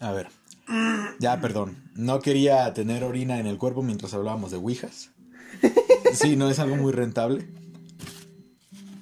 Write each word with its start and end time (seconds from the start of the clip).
A 0.00 0.12
ver. 0.12 0.28
Ya, 1.18 1.40
perdón. 1.40 1.76
No 1.94 2.20
quería 2.20 2.72
tener 2.74 3.02
orina 3.04 3.38
en 3.40 3.46
el 3.46 3.58
cuerpo 3.58 3.82
mientras 3.82 4.14
hablábamos 4.14 4.50
de 4.50 4.56
Ouijas. 4.58 5.10
Sí, 6.14 6.36
no 6.36 6.48
es 6.50 6.58
algo 6.58 6.76
muy 6.76 6.90
rentable. 6.92 7.46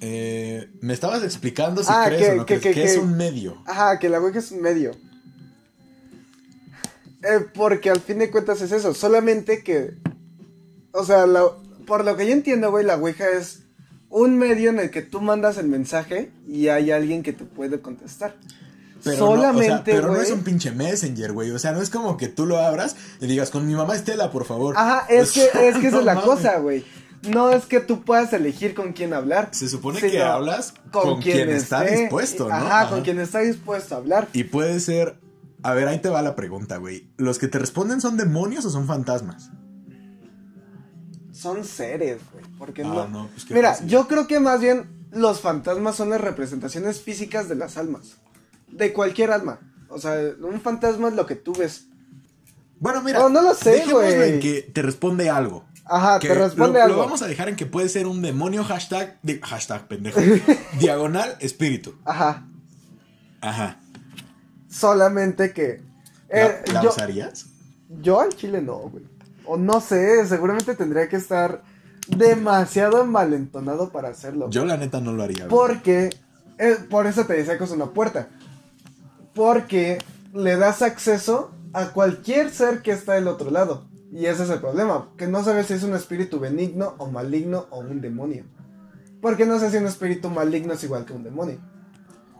Eh, 0.01 0.69
me 0.81 0.93
estabas 0.93 1.23
explicando 1.23 1.81
si 1.83 1.89
Ah, 1.91 2.03
crees 2.07 2.21
que- 2.25 2.31
o 2.31 2.35
no 2.35 2.45
que- 2.45 2.59
crees 2.59 2.75
que- 2.75 2.81
que 2.81 2.87
es 2.91 2.97
un 2.97 3.15
medio. 3.15 3.57
Ajá, 3.65 3.97
que 3.97 4.09
la 4.09 4.19
Ouija 4.19 4.39
es 4.39 4.51
un 4.51 4.61
medio. 4.61 4.91
Eh, 7.23 7.45
porque 7.53 7.89
al 7.89 7.99
fin 7.99 8.19
de 8.19 8.29
cuentas 8.29 8.61
es 8.61 8.71
eso, 8.71 8.93
solamente 8.93 9.63
que... 9.63 9.93
O 10.91 11.03
sea, 11.05 11.25
la- 11.27 11.51
por 11.85 12.03
lo 12.05 12.15
que 12.17 12.27
yo 12.27 12.33
entiendo, 12.33 12.71
güey, 12.71 12.85
la 12.85 12.95
Ouija 12.97 13.29
es 13.29 13.63
un 14.09 14.37
medio 14.37 14.69
en 14.69 14.79
el 14.79 14.89
que 14.91 15.01
tú 15.01 15.21
mandas 15.21 15.57
el 15.57 15.67
mensaje 15.67 16.31
y 16.47 16.67
hay 16.67 16.91
alguien 16.91 17.23
que 17.23 17.33
te 17.33 17.45
puede 17.45 17.79
contestar. 17.81 18.35
Pero, 19.11 19.25
no, 19.25 19.31
o 19.31 19.35
sea, 19.35 19.47
solamente, 19.53 19.91
pero 19.93 20.07
no 20.13 20.21
es 20.21 20.31
un 20.31 20.41
pinche 20.43 20.71
messenger, 20.71 21.31
güey. 21.33 21.51
O 21.51 21.59
sea, 21.59 21.71
no 21.71 21.81
es 21.81 21.89
como 21.89 22.17
que 22.17 22.27
tú 22.27 22.45
lo 22.45 22.57
abras 22.57 22.95
y 23.21 23.27
digas, 23.27 23.49
con 23.49 23.65
mi 23.67 23.73
mamá 23.75 23.95
Estela, 23.95 24.31
por 24.31 24.45
favor. 24.45 24.75
Ajá, 24.77 25.05
es 25.09 25.31
O 25.31 25.33
que, 25.33 25.45
es 25.69 25.77
que 25.77 25.87
esa 25.87 25.95
no 25.97 25.99
es 25.99 26.05
la 26.05 26.15
mames. 26.15 26.29
cosa, 26.29 26.59
güey. 26.59 26.85
No 27.29 27.49
es 27.49 27.65
que 27.65 27.79
tú 27.79 28.03
puedas 28.03 28.31
elegir 28.33 28.75
con 28.75 28.93
quién 28.93 29.13
hablar. 29.13 29.49
Se 29.51 29.67
supone 29.67 29.99
que 29.99 30.21
hablas 30.21 30.75
con, 30.91 31.19
quien, 31.21 31.49
está 31.49 31.83
esté- 31.83 32.01
dispuesto, 32.01 32.47
¿no? 32.47 32.53
Ajá, 32.55 32.89
con 32.89 33.01
quien 33.01 33.19
está 33.19 33.39
dispuesto 33.39 33.95
a 33.95 33.97
hablar. 33.97 34.27
Y 34.33 34.43
puede 34.45 34.79
ser. 34.79 35.17
A 35.63 35.73
ver, 35.73 35.87
ahí 35.87 35.99
te 35.99 36.09
va 36.09 36.21
la 36.21 36.35
pregunta, 36.35 36.77
güey. 36.77 37.09
¿Los 37.17 37.39
que 37.39 37.47
te 37.47 37.57
responden 37.57 37.99
son 38.01 38.15
demonios 38.17 38.63
o 38.65 38.69
son 38.69 38.85
fantasmas? 38.85 39.49
Son 41.31 41.63
seres, 41.65 42.19
güey. 42.31 42.45
Porque 42.57 42.83
Ah, 42.83 42.87
no. 42.87 43.07
no, 43.07 43.27
pues 43.27 43.49
Mira, 43.51 43.71
fácil. 43.73 43.87
yo 43.87 44.07
creo 44.07 44.27
que 44.27 44.39
más 44.39 44.59
bien 44.59 44.85
los 45.11 45.39
fantasmas 45.41 45.95
son 45.95 46.09
las 46.09 46.21
representaciones 46.21 47.01
físicas 47.01 47.47
de 47.49 47.55
las 47.55 47.77
almas. 47.77 48.17
De 48.67 48.93
cualquier 48.93 49.31
alma. 49.31 49.59
O 49.89 49.99
sea, 49.99 50.15
un 50.41 50.59
fantasma 50.61 51.07
es 51.09 51.13
lo 51.15 51.25
que 51.25 51.35
tú 51.35 51.53
ves. 51.53 51.87
Bueno, 52.79 53.01
mira. 53.01 53.19
No, 53.19 53.29
no 53.29 53.41
lo 53.41 53.53
sé, 53.53 53.85
güey. 53.89 54.33
en 54.33 54.39
que 54.39 54.61
te 54.73 54.81
responde 54.81 55.29
algo. 55.29 55.65
Ajá, 55.85 56.19
Que 56.19 56.27
te 56.27 56.33
responde 56.35 56.79
lo, 56.79 56.85
algo. 56.85 56.97
Lo 56.97 57.01
vamos 57.03 57.21
a 57.21 57.27
dejar 57.27 57.47
en 57.49 57.55
que 57.55 57.65
puede 57.65 57.87
ser 57.89 58.07
un 58.07 58.21
demonio 58.21 58.63
hashtag. 58.65 59.17
hashtag, 59.41 59.87
pendejo. 59.87 60.19
diagonal 60.79 61.37
espíritu. 61.39 61.95
Ajá. 62.03 62.45
Ajá. 63.41 63.79
Solamente 64.69 65.53
que. 65.53 65.81
eh, 66.29 66.61
¿La, 66.67 66.73
la 66.73 66.81
yo, 66.83 66.89
usarías? 66.89 67.45
yo 68.01 68.19
al 68.19 68.35
chile 68.35 68.61
no, 68.61 68.77
güey. 68.89 69.05
O 69.45 69.55
no 69.57 69.79
sé, 69.79 70.25
seguramente 70.27 70.75
tendría 70.75 71.07
que 71.07 71.15
estar 71.15 71.63
demasiado 72.09 73.05
malentonado 73.05 73.89
para 73.91 74.09
hacerlo. 74.09 74.49
Yo, 74.49 74.65
la 74.65 74.75
neta, 74.77 74.99
no 74.99 75.13
lo 75.13 75.23
haría. 75.23 75.47
güey. 75.47 75.49
Porque, 75.49 76.09
eh, 76.57 76.77
por 76.89 77.07
eso 77.07 77.25
te 77.25 77.33
decía 77.33 77.57
que 77.57 77.63
es 77.63 77.71
una 77.71 77.87
puerta. 77.87 78.27
Porque 79.37 79.99
le 80.33 80.57
das 80.57 80.81
acceso 80.81 81.51
a 81.71 81.89
cualquier 81.93 82.49
ser 82.49 82.81
que 82.81 82.91
está 82.91 83.13
del 83.13 83.27
otro 83.29 83.49
lado. 83.51 83.87
Y 84.11 84.25
ese 84.25 84.43
es 84.43 84.49
el 84.49 84.59
problema, 84.59 85.09
que 85.17 85.27
no 85.27 85.43
sabes 85.43 85.67
si 85.67 85.73
es 85.73 85.83
un 85.83 85.93
espíritu 85.93 86.39
benigno 86.39 86.95
o 86.97 87.09
maligno 87.09 87.67
o 87.69 87.79
un 87.79 88.01
demonio. 88.01 88.43
Porque 89.21 89.45
no 89.45 89.59
sé 89.59 89.69
si 89.71 89.77
un 89.77 89.85
espíritu 89.87 90.29
maligno 90.29 90.73
es 90.73 90.83
igual 90.83 91.05
que 91.05 91.13
un 91.13 91.23
demonio. 91.23 91.59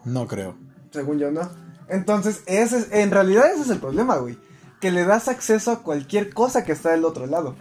No 0.06 0.28
creo. 0.28 0.56
Según 0.92 1.20
yo, 1.20 1.32
no. 1.32 1.42
Entonces, 1.90 2.42
ese 2.48 2.80
es, 2.80 2.88
en 2.92 3.12
realidad 3.12 3.52
ese 3.54 3.62
es 3.64 3.70
el 3.70 3.80
problema, 3.80 4.18
güey. 4.18 4.38
Que 4.82 4.92
le 4.92 5.06
das 5.06 5.28
acceso 5.28 5.72
a 5.72 5.84
cualquier 5.84 6.34
cosa 6.34 6.64
que 6.64 6.72
está 6.72 6.92
del 6.92 7.06
otro 7.06 7.28
lado. 7.28 7.56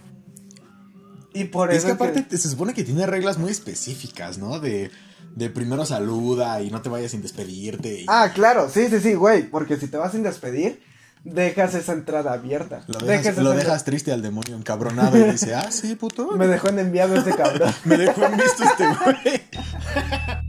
Y 1.33 1.45
por 1.45 1.71
Es 1.71 1.77
eso 1.83 1.87
que 1.87 1.91
es 1.93 1.97
que- 1.97 2.03
aparte 2.03 2.21
te- 2.23 2.37
se 2.37 2.49
supone 2.49 2.73
que 2.73 2.83
tiene 2.83 3.05
reglas 3.05 3.37
muy 3.37 3.51
específicas, 3.51 4.37
¿no? 4.37 4.59
De, 4.59 4.89
de 5.35 5.49
primero 5.49 5.85
saluda 5.85 6.61
y 6.61 6.71
no 6.71 6.81
te 6.81 6.89
vayas 6.89 7.11
sin 7.11 7.21
despedirte. 7.21 8.01
y- 8.01 8.05
Ah, 8.07 8.31
claro, 8.33 8.69
sí, 8.69 8.87
sí, 8.89 8.99
sí, 8.99 9.13
güey. 9.13 9.43
Porque 9.49 9.77
si 9.77 9.87
te 9.87 9.97
vas 9.97 10.11
sin 10.11 10.23
despedir, 10.23 10.81
dejas 11.23 11.73
esa 11.75 11.93
entrada 11.93 12.33
abierta. 12.33 12.83
Lo 12.87 12.99
Dejas 12.99 13.23
dejas, 13.25 13.43
lo 13.43 13.51
esa 13.53 13.59
dejas 13.63 13.83
triste 13.83 14.11
al 14.11 14.21
demonio 14.21 14.55
encabronado 14.55 15.17
y 15.17 15.23
dice, 15.31 15.53
ah, 15.55 15.71
sí, 15.71 15.95
puto. 15.95 16.31
Me 16.37 16.47
dejó 16.47 16.69
en 16.69 16.79
enviado 16.79 17.15
este 17.15 17.35
cabrón. 17.35 17.73
Me 17.85 17.97
dejó 17.97 18.25
en 18.25 18.37
visto 18.37 18.63
este 18.63 18.85
güey. 18.87 19.41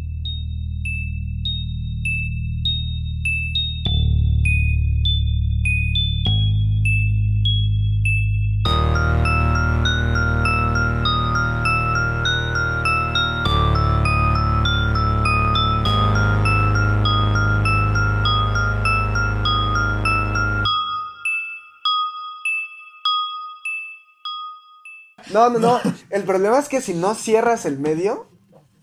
No, 25.33 25.50
no, 25.50 25.59
no. 25.59 25.81
El 26.11 26.22
problema 26.25 26.59
es 26.59 26.69
que 26.69 26.81
si 26.81 26.94
no 26.94 27.15
cierras 27.15 27.66
el 27.66 27.78
medio, 27.78 28.28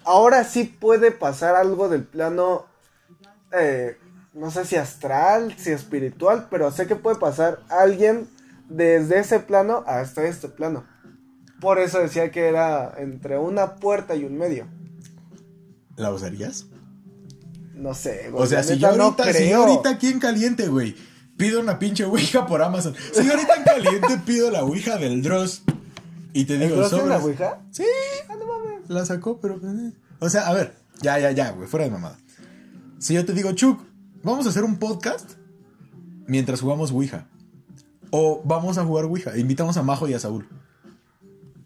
ahora 0.04 0.44
sí 0.44 0.64
puede 0.64 1.12
pasar 1.12 1.56
algo 1.56 1.90
del 1.90 2.04
plano, 2.04 2.66
eh, 3.52 3.98
no 4.34 4.52
sé 4.52 4.66
si 4.66 4.76
astral, 4.76 5.56
si 5.58 5.72
espiritual, 5.72 6.48
pero 6.50 6.72
sé 6.72 6.88
que 6.88 6.96
puede 6.96 7.18
pasar 7.18 7.60
alguien 7.70 8.28
desde 8.70 9.20
ese 9.20 9.40
plano 9.40 9.84
hasta 9.88 10.24
este 10.26 10.48
plano. 10.48 10.86
Por 11.60 11.80
eso 11.80 12.00
decía 12.00 12.32
que 12.32 12.48
era 12.48 12.94
entre 12.98 13.38
una 13.38 13.76
puerta 13.76 14.16
y 14.16 14.26
un 14.26 14.38
medio. 14.38 14.68
¿La 15.96 16.12
usarías? 16.12 16.66
No 17.74 17.94
sé, 17.94 18.30
güey. 18.30 18.44
O 18.44 18.46
sea, 18.46 18.64
si 18.64 18.78
yo, 18.78 18.96
no 18.96 19.06
ahorita, 19.06 19.34
si 19.34 19.50
yo 19.50 19.64
ahorita 19.64 19.90
aquí 19.90 20.10
en 20.10 20.20
caliente, 20.20 20.68
güey, 20.68 20.96
pido 21.38 21.60
una 21.60 21.80
pinche 21.80 22.04
ouija 22.04 22.46
por 22.46 22.62
Amazon. 22.62 22.94
Si 23.14 23.26
yo 23.26 23.32
ahorita 23.32 23.56
en 23.56 23.64
caliente 23.64 24.22
pido 24.26 24.52
la 24.52 24.64
ouija 24.64 24.98
del 24.98 25.22
Dross 25.22 25.64
y 26.36 26.44
te 26.44 26.58
digo, 26.58 26.76
¿Entonces 26.76 27.00
la 27.08 27.20
sobres. 27.20 27.40
ouija? 27.40 27.62
Sí, 27.72 27.86
la 28.90 29.06
sacó, 29.06 29.40
pero. 29.40 29.58
O 30.20 30.30
sea, 30.30 30.48
a 30.48 30.54
ver, 30.54 30.76
ya, 31.02 31.18
ya, 31.18 31.32
ya, 31.32 31.52
güey, 31.52 31.68
fuera 31.68 31.86
de 31.86 31.92
mamada. 31.92 32.18
Si 33.00 33.14
yo 33.14 33.26
te 33.26 33.32
digo, 33.32 33.54
Chuck, 33.54 33.80
vamos 34.22 34.46
a 34.46 34.50
hacer 34.50 34.66
un 34.66 34.78
podcast 34.78 35.32
mientras 36.28 36.60
jugamos 36.60 36.92
Ouija. 36.92 37.28
O 38.12 38.42
vamos 38.44 38.78
a 38.78 38.84
jugar 38.84 39.06
Ouija. 39.06 39.38
Invitamos 39.38 39.78
a 39.78 39.84
Majo 39.84 40.08
y 40.10 40.14
a 40.14 40.20
Saúl. 40.20 40.48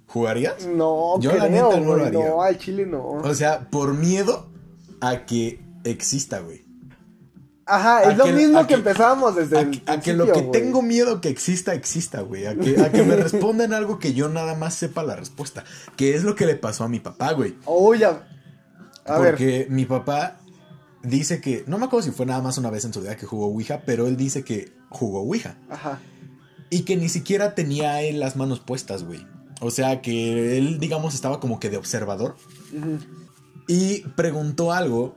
¿Jugarías? 0.08 0.68
No, 0.68 1.20
Yo 1.20 1.32
la 1.34 1.48
creo, 1.48 1.70
neta 1.70 1.80
no 1.80 1.96
lo 1.96 2.06
haría. 2.06 2.30
No, 2.30 2.42
al 2.44 2.58
chile 2.58 2.86
no. 2.86 3.04
O 3.08 3.34
sea, 3.34 3.70
por 3.70 3.94
miedo 3.96 4.50
a 5.02 5.26
que 5.26 5.64
exista, 5.84 6.40
güey. 6.42 6.64
Ajá, 7.70 8.04
es 8.10 8.18
lo 8.18 8.26
mismo 8.28 8.62
que, 8.62 8.68
que- 8.70 8.74
empezábamos 8.76 9.36
desde 9.36 9.58
A, 9.58 9.62
el 9.62 9.82
a 9.86 10.00
que 10.00 10.14
lo 10.14 10.32
que 10.32 10.42
tengo 10.42 10.82
miedo 10.82 11.22
que 11.22 11.30
exista, 11.30 11.74
exista, 11.76 12.22
güey. 12.22 12.48
A 12.48 12.56
que, 12.56 12.82
a 12.82 12.92
que 12.92 13.04
me 13.04 13.16
respondan 13.18 13.74
algo 13.74 14.00
que 14.00 14.14
yo 14.14 14.28
nada 14.28 14.56
más 14.56 14.74
sepa 14.74 15.04
la 15.04 15.16
respuesta. 15.16 15.64
Que 15.96 16.16
es 16.16 16.24
lo 16.24 16.36
que 16.36 16.46
le 16.48 16.56
pasó 16.56 16.84
a 16.84 16.90
mi 16.90 17.00
papá, 17.00 17.32
güey. 17.34 17.56
Uy, 17.68 18.04
a, 18.04 18.24
a 19.06 19.20
ver. 19.20 19.32
Porque 19.36 19.68
mi 19.70 19.86
papá 19.86 20.40
dice 21.04 21.40
que, 21.42 21.64
no 21.68 21.78
me 21.78 21.86
acuerdo 21.86 22.06
si 22.08 22.12
fue 22.12 22.26
nada 22.26 22.42
más 22.42 22.58
una 22.58 22.70
vez 22.72 22.86
en 22.86 22.94
su 22.94 23.02
vida 23.02 23.16
que 23.16 23.26
jugó 23.28 23.46
Ouija, 23.48 23.84
pero 23.86 24.08
él 24.08 24.18
dice 24.18 24.44
que 24.44 24.74
jugó 24.90 25.22
Ouija. 25.22 25.56
Ajá. 25.70 26.00
Y 26.72 26.82
que 26.82 26.98
ni 26.98 27.08
siquiera 27.10 27.54
tenía 27.56 28.02
él 28.02 28.20
las 28.20 28.36
manos 28.36 28.60
puestas, 28.60 29.04
güey. 29.04 29.26
O 29.62 29.72
sea 29.72 30.02
que 30.02 30.58
él, 30.58 30.80
digamos, 30.80 31.14
estaba 31.14 31.40
como 31.40 31.60
que 31.60 31.70
de 31.70 31.78
observador. 31.78 32.36
Ujú. 32.76 32.98
Y 33.68 34.02
preguntó 34.16 34.72
algo 34.74 35.16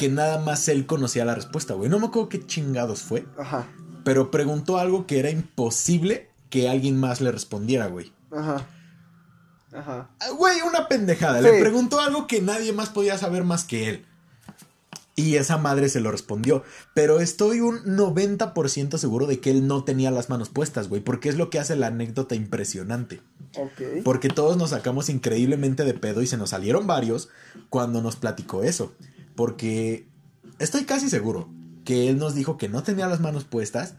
que 0.00 0.08
nada 0.08 0.38
más 0.38 0.66
él 0.68 0.86
conocía 0.86 1.26
la 1.26 1.34
respuesta, 1.34 1.74
güey. 1.74 1.90
No 1.90 1.98
me 1.98 2.06
acuerdo 2.06 2.30
qué 2.30 2.46
chingados 2.46 3.02
fue. 3.02 3.26
Ajá. 3.36 3.68
Pero 4.02 4.30
preguntó 4.30 4.78
algo 4.78 5.06
que 5.06 5.18
era 5.18 5.28
imposible 5.28 6.30
que 6.48 6.70
alguien 6.70 6.98
más 6.98 7.20
le 7.20 7.30
respondiera, 7.30 7.86
güey. 7.88 8.10
Ajá. 8.32 8.66
Ajá. 9.74 10.08
Ah, 10.18 10.30
Güey, 10.30 10.62
una 10.62 10.88
pendejada. 10.88 11.40
Sí. 11.40 11.44
Le 11.44 11.60
preguntó 11.60 12.00
algo 12.00 12.26
que 12.26 12.40
nadie 12.40 12.72
más 12.72 12.88
podía 12.88 13.18
saber 13.18 13.44
más 13.44 13.64
que 13.64 13.90
él. 13.90 14.06
Y 15.16 15.36
esa 15.36 15.58
madre 15.58 15.90
se 15.90 16.00
lo 16.00 16.10
respondió. 16.10 16.64
Pero 16.94 17.20
estoy 17.20 17.60
un 17.60 17.84
90% 17.84 18.96
seguro 18.96 19.26
de 19.26 19.38
que 19.38 19.50
él 19.50 19.66
no 19.66 19.84
tenía 19.84 20.10
las 20.10 20.30
manos 20.30 20.48
puestas, 20.48 20.88
güey. 20.88 21.02
Porque 21.02 21.28
es 21.28 21.36
lo 21.36 21.50
que 21.50 21.58
hace 21.58 21.76
la 21.76 21.88
anécdota 21.88 22.34
impresionante. 22.34 23.20
Ok. 23.58 24.02
Porque 24.02 24.30
todos 24.30 24.56
nos 24.56 24.70
sacamos 24.70 25.10
increíblemente 25.10 25.84
de 25.84 25.92
pedo 25.92 26.22
y 26.22 26.26
se 26.26 26.38
nos 26.38 26.50
salieron 26.50 26.86
varios 26.86 27.28
cuando 27.68 28.00
nos 28.00 28.16
platicó 28.16 28.62
eso. 28.62 28.94
Porque 29.40 30.06
estoy 30.58 30.84
casi 30.84 31.08
seguro 31.08 31.48
que 31.86 32.10
él 32.10 32.18
nos 32.18 32.34
dijo 32.34 32.58
que 32.58 32.68
no 32.68 32.82
tenía 32.82 33.06
las 33.08 33.20
manos 33.20 33.44
puestas 33.44 33.94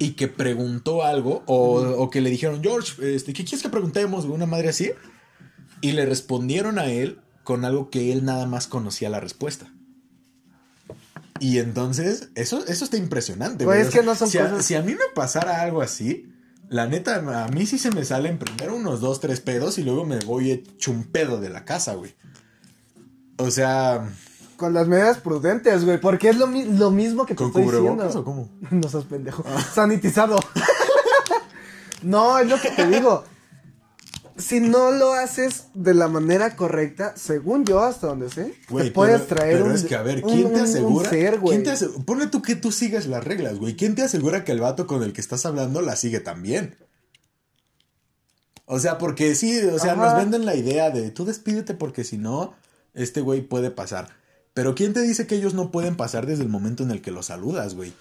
y 0.00 0.14
que 0.14 0.26
preguntó 0.26 1.04
algo 1.04 1.44
o, 1.46 1.78
o 1.80 2.10
que 2.10 2.20
le 2.20 2.28
dijeron, 2.28 2.60
George, 2.60 3.14
este, 3.14 3.32
¿qué 3.34 3.44
quieres 3.44 3.62
que 3.62 3.68
preguntemos? 3.68 4.24
Una 4.24 4.46
madre 4.46 4.70
así. 4.70 4.90
Y 5.80 5.92
le 5.92 6.06
respondieron 6.06 6.80
a 6.80 6.86
él 6.86 7.20
con 7.44 7.64
algo 7.64 7.88
que 7.88 8.12
él 8.12 8.24
nada 8.24 8.46
más 8.46 8.66
conocía 8.66 9.08
la 9.10 9.20
respuesta. 9.20 9.72
Y 11.38 11.58
entonces, 11.58 12.30
eso, 12.34 12.66
eso 12.66 12.84
está 12.84 12.96
impresionante. 12.96 13.64
Güey. 13.64 13.80
es 13.82 13.90
que 13.90 14.02
no 14.02 14.16
son 14.16 14.28
si 14.28 14.38
a, 14.38 14.50
cosas- 14.50 14.66
si 14.66 14.74
a 14.74 14.82
mí 14.82 14.92
me 14.92 15.06
pasara 15.14 15.60
algo 15.62 15.82
así, 15.82 16.28
la 16.68 16.88
neta, 16.88 17.44
a 17.44 17.46
mí 17.48 17.64
sí 17.66 17.78
se 17.78 17.92
me 17.92 18.04
salen 18.04 18.38
primero 18.40 18.74
unos 18.74 19.00
dos, 19.00 19.20
tres 19.20 19.38
pedos 19.40 19.78
y 19.78 19.84
luego 19.84 20.04
me 20.04 20.18
voy 20.18 20.50
hecho 20.50 20.90
un 20.90 21.04
pedo 21.04 21.40
de 21.40 21.48
la 21.50 21.64
casa, 21.64 21.94
güey. 21.94 22.12
O 23.38 23.50
sea, 23.50 24.08
Con 24.56 24.74
las 24.74 24.86
medidas 24.88 25.18
prudentes, 25.18 25.84
güey. 25.84 25.98
Porque 26.00 26.28
es 26.30 26.36
lo, 26.36 26.46
mi- 26.46 26.64
lo 26.64 26.90
mismo 26.90 27.26
que 27.26 27.34
te 27.34 27.38
¿Con 27.38 27.48
estoy 27.48 27.62
diciendo. 27.64 28.08
o 28.14 28.24
cómo? 28.24 28.48
No 28.70 28.88
seas 28.88 29.04
pendejo. 29.04 29.44
Sanitizado. 29.74 30.38
no, 32.02 32.38
es 32.38 32.48
lo 32.48 32.60
que 32.60 32.70
te 32.70 32.86
digo. 32.86 33.24
Si 34.36 34.60
no 34.60 34.90
lo 34.90 35.12
haces 35.12 35.66
de 35.74 35.92
la 35.94 36.08
manera 36.08 36.56
correcta, 36.56 37.12
según 37.16 37.64
yo, 37.66 37.80
hasta 37.82 38.06
donde 38.06 38.30
sé, 38.30 38.54
Güey, 38.70 38.86
te 38.86 38.90
puedes 38.92 39.20
pero- 39.22 39.36
traer 39.36 39.52
pero 39.58 39.66
un. 39.66 39.72
es 39.72 39.84
que, 39.84 39.94
a 39.94 40.02
ver, 40.02 40.22
¿quién 40.22 40.40
te 40.44 40.46
un- 40.46 40.54
un 40.54 40.60
asegura? 40.60 41.10
ser. 41.10 41.38
¿quién 41.40 41.62
te 41.62 41.70
ase- 41.70 41.88
Ponle 42.06 42.26
tú 42.28 42.40
que 42.40 42.56
tú 42.56 42.72
sigas 42.72 43.06
las 43.06 43.22
reglas, 43.22 43.58
güey. 43.58 43.76
¿Quién 43.76 43.94
te 43.94 44.02
asegura 44.02 44.42
que 44.44 44.52
el 44.52 44.60
vato 44.60 44.86
con 44.86 45.02
el 45.02 45.12
que 45.12 45.20
estás 45.20 45.44
hablando 45.44 45.80
la 45.82 45.96
sigue 45.96 46.20
también? 46.20 46.76
O 48.64 48.78
sea, 48.78 48.96
porque 48.96 49.34
sí, 49.34 49.58
o 49.66 49.78
sea, 49.78 49.92
Ajá. 49.92 50.06
nos 50.06 50.16
venden 50.16 50.46
la 50.46 50.54
idea 50.54 50.90
de 50.90 51.10
tú 51.10 51.24
despídete 51.24 51.74
porque 51.74 52.04
si 52.04 52.16
no, 52.16 52.54
este 52.94 53.20
güey 53.20 53.42
puede 53.42 53.70
pasar. 53.70 54.08
Pero 54.54 54.74
¿quién 54.74 54.92
te 54.92 55.00
dice 55.00 55.26
que 55.26 55.36
ellos 55.36 55.54
no 55.54 55.70
pueden 55.70 55.96
pasar 55.96 56.26
desde 56.26 56.42
el 56.42 56.48
momento 56.48 56.82
en 56.82 56.90
el 56.90 57.00
que 57.00 57.10
los 57.10 57.26
saludas, 57.26 57.74
güey? 57.74 57.92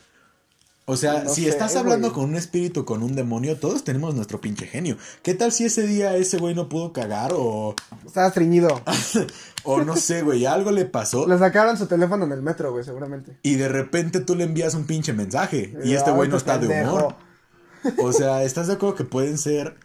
O 0.86 0.98
sea, 0.98 1.24
No 1.24 1.33
si 1.33 1.44
sé, 1.44 1.50
estás 1.50 1.75
hablando 1.75 2.09
güey. 2.09 2.19
con 2.19 2.30
un 2.31 2.36
espíritu, 2.36 2.83
con 2.83 3.03
un 3.03 3.15
demonio, 3.15 3.57
todos 3.57 3.83
tenemos 3.83 4.13
nuestro 4.15 4.42
pinche 4.42 4.65
genio. 4.65 4.98
¿Qué 5.21 5.33
tal 5.33 5.51
si 5.51 5.63
ese 5.65 5.88
día 5.88 6.15
ese 6.18 6.38
güey 6.38 6.53
no 6.56 6.68
pudo 6.68 6.92
cagar 6.92 7.31
o, 7.33 7.75
Estaba 8.06 8.27
estreñido. 8.27 8.81
o 9.63 9.83
no 9.83 9.95
sé, 9.95 10.24
güey, 10.24 10.45
algo 10.45 10.71
le 10.71 10.86
pasó? 10.86 11.27
Le 11.27 11.38
sacaron 11.38 11.77
su 11.77 11.86
teléfono 11.86 12.25
en 12.25 12.31
el 12.33 12.42
metro, 12.42 12.71
güey, 12.71 12.83
seguramente. 12.83 13.38
Y 13.44 13.56
de 13.56 13.69
repente 13.69 14.19
tú 14.19 14.36
le 14.36 14.44
envías 14.44 14.74
un 14.74 14.86
pinche 14.86 15.13
mensaje 15.13 15.74
y 15.83 15.94
este 15.94 16.12
güey 16.12 16.27
no 16.27 16.38
está 16.38 16.57
de 16.57 16.68
humor. 16.68 17.15
O 17.97 18.13
sea, 18.13 18.44
¿estás 18.44 18.68
de 18.68 18.74
acuerdo 18.74 18.94
que 18.94 19.06
pueden 19.06 19.39
ser... 19.39 19.75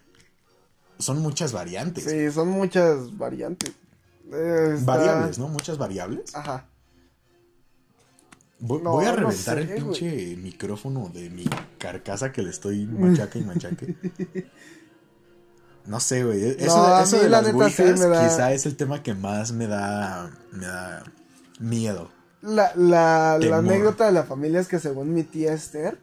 Son 0.98 1.19
muchas 1.20 1.52
variantes. 1.52 2.04
Sí, 2.04 2.30
son 2.30 2.48
muchas 2.48 3.16
variantes. 3.16 3.72
Está- 4.32 4.84
Variables, 4.96 5.38
¿no? 5.38 5.49
Muchas 5.49 5.78
variables. 5.78 6.34
Ajá. 6.34 6.67
Voy, 8.58 8.81
No, 8.82 8.93
voy 8.93 9.05
a 9.05 9.11
no 9.11 9.17
reventar 9.17 9.56
sé, 9.56 9.61
el 9.62 9.69
pinche 9.82 10.37
micrófono 10.37 11.11
de 11.12 11.28
mi 11.31 11.44
carcasa 11.78 12.32
que 12.32 12.43
le 12.43 12.50
estoy 12.50 12.87
machaque 12.87 13.38
y 13.40 13.44
machaque. 13.44 13.96
No 15.84 16.00
sé, 16.00 16.25
güey. 16.25 16.43
Eso, 16.58 16.76
No, 16.76 16.99
eso 17.00 17.19
de 17.19 17.28
la 17.28 17.43
las 17.43 17.52
neta 17.52 17.70
sí 17.70 17.82
ouijas 17.82 18.00
me 18.00 18.06
da- 18.06 18.28
quizá 18.28 18.52
es 18.52 18.67
el 18.67 18.76
tema 18.76 19.02
que 19.02 19.14
más 19.14 19.52
me 19.52 19.67
da, 19.67 20.31
me 20.52 20.67
da 20.67 21.05
miedo. 21.61 22.11
La, 22.43 22.72
la, 22.76 23.38
la 23.40 23.58
anécdota 23.58 24.06
de 24.06 24.12
la 24.12 24.25
familia 24.25 24.61
es 24.61 24.69
que 24.69 24.79
según 24.79 25.12
mi 25.14 25.22
tía 25.22 25.52
Esther 25.52 25.99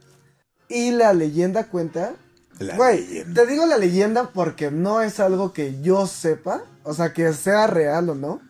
y 0.69 0.91
la 0.91 1.13
leyenda 1.13 1.65
cuenta... 1.67 2.13
La 2.59 2.75
Güey, 2.77 3.05
leyenda. 3.07 3.41
te 3.41 3.47
digo 3.49 3.65
la 3.65 3.77
leyenda 3.77 4.29
porque 4.33 4.69
no 4.71 5.01
es 5.01 5.19
algo 5.19 5.53
que 5.53 5.81
yo 5.81 6.05
sepa, 6.05 6.63
o 6.83 6.93
sea, 6.93 7.13
que 7.13 7.31
sea 7.33 7.67
real 7.67 8.09
o 8.09 8.15
no. 8.15 8.41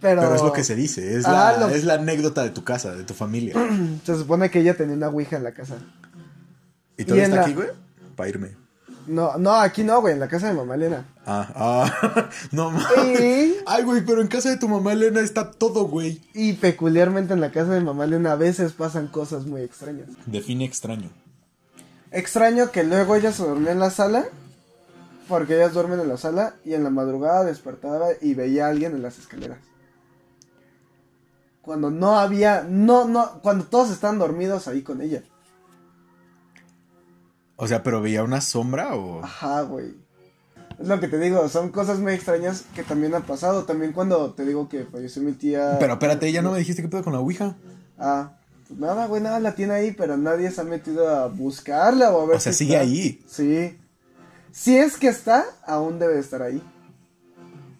Pero, 0.00 0.20
Pero 0.22 0.34
es 0.34 0.42
lo 0.42 0.52
que 0.52 0.64
se 0.64 0.74
dice, 0.74 1.16
es, 1.16 1.24
Ah, 1.26 1.54
la, 1.58 1.66
lo- 1.68 1.74
es 1.74 1.84
la 1.84 1.94
anécdota 1.94 2.42
de 2.42 2.50
tu 2.50 2.64
casa, 2.64 2.94
de 2.94 3.04
tu 3.04 3.14
familia. 3.14 3.54
se 4.04 4.16
supone 4.16 4.50
que 4.50 4.58
ella 4.60 4.76
tenía 4.76 4.96
una 4.96 5.08
ouija 5.08 5.36
en 5.36 5.44
la 5.44 5.52
casa. 5.52 5.76
¿Y 6.96 7.04
todavía 7.04 7.24
está 7.24 7.36
la- 7.36 7.42
aquí, 7.42 7.54
güey? 7.54 7.68
Para 8.16 8.28
irme. 8.28 8.56
No, 9.06 9.36
no, 9.36 9.52
aquí 9.54 9.82
no, 9.82 10.00
güey, 10.00 10.14
en 10.14 10.20
la 10.20 10.28
casa 10.28 10.46
de 10.48 10.54
mamá 10.54 10.74
Elena. 10.76 11.04
Ah, 11.26 11.48
ah, 11.56 12.28
no 12.52 12.70
mames. 12.70 13.20
Y, 13.20 13.56
Ay, 13.66 13.82
güey, 13.84 14.04
pero 14.04 14.20
en 14.22 14.28
casa 14.28 14.48
de 14.50 14.56
tu 14.56 14.68
mamá 14.68 14.92
Elena 14.92 15.20
está 15.20 15.50
todo, 15.52 15.84
güey. 15.86 16.20
y 16.34 16.52
peculiarmente 16.54 17.32
en 17.32 17.40
la 17.40 17.50
casa 17.52 17.70
de 17.70 17.80
mamá 17.80 18.04
Elena 18.04 18.32
a 18.32 18.36
veces 18.36 18.72
pasan 18.72 19.06
cosas 19.08 19.44
muy 19.46 19.62
extrañas. 19.62 20.08
Define 20.26 20.64
extraño. 20.64 21.10
Extraño 22.10 22.70
que 22.70 22.84
luego 22.84 23.16
ella 23.16 23.32
se 23.32 23.42
dormía 23.44 23.72
en 23.72 23.78
la 23.80 23.90
sala, 23.90 24.24
porque 25.28 25.54
ellas 25.56 25.72
duermen 25.74 26.00
en 26.00 26.08
la 26.08 26.16
sala, 26.16 26.54
y 26.64 26.74
en 26.74 26.84
la 26.84 26.90
madrugada 26.90 27.44
despertaba 27.44 28.08
y 28.20 28.34
veía 28.34 28.66
a 28.66 28.70
alguien 28.70 28.92
en 28.92 29.02
las 29.02 29.18
escaleras. 29.18 29.58
Cuando 31.60 31.90
no 31.90 32.18
había, 32.18 32.66
no, 32.68 33.06
no, 33.06 33.40
cuando 33.40 33.64
todos 33.66 33.90
estaban 33.90 34.18
dormidos 34.18 34.66
ahí 34.66 34.82
con 34.82 35.00
ella. 35.00 35.22
O 37.56 37.68
sea, 37.68 37.82
pero 37.82 38.00
veía 38.02 38.24
una 38.24 38.40
sombra 38.40 38.94
o. 38.96 39.22
Ajá, 39.22 39.62
güey. 39.62 39.94
Es 40.80 40.88
lo 40.88 40.98
que 40.98 41.06
te 41.06 41.18
digo, 41.18 41.48
son 41.48 41.70
cosas 41.70 42.00
muy 42.00 42.12
extrañas 42.14 42.64
que 42.74 42.82
también 42.82 43.14
han 43.14 43.22
pasado. 43.22 43.62
También 43.64 43.92
cuando 43.92 44.32
te 44.32 44.44
digo 44.44 44.68
que 44.68 44.84
falleció 44.86 45.22
mi 45.22 45.32
tía. 45.32 45.76
Pero 45.78 45.92
espérate, 45.92 46.32
ya 46.32 46.42
no 46.42 46.50
me 46.50 46.58
dijiste 46.58 46.82
qué 46.82 46.88
pedo 46.88 47.04
con 47.04 47.12
la 47.12 47.20
Ouija. 47.20 47.54
Ah, 47.98 48.32
pues 48.66 48.80
nada, 48.80 49.06
güey, 49.06 49.22
nada 49.22 49.38
la 49.38 49.54
tiene 49.54 49.74
ahí, 49.74 49.92
pero 49.92 50.16
nadie 50.16 50.50
se 50.50 50.60
ha 50.60 50.64
metido 50.64 51.08
a 51.08 51.28
buscarla 51.28 52.10
o 52.10 52.22
a 52.22 52.26
ver 52.26 52.36
O 52.38 52.40
sea, 52.40 52.52
si 52.52 52.64
sigue 52.64 52.72
está. 52.74 52.84
ahí. 52.84 53.22
Sí. 53.28 53.78
Si 54.52 54.76
es 54.76 54.96
que 54.98 55.08
está, 55.08 55.44
aún 55.66 55.98
debe 55.98 56.14
de 56.14 56.20
estar 56.20 56.42
ahí. 56.42 56.62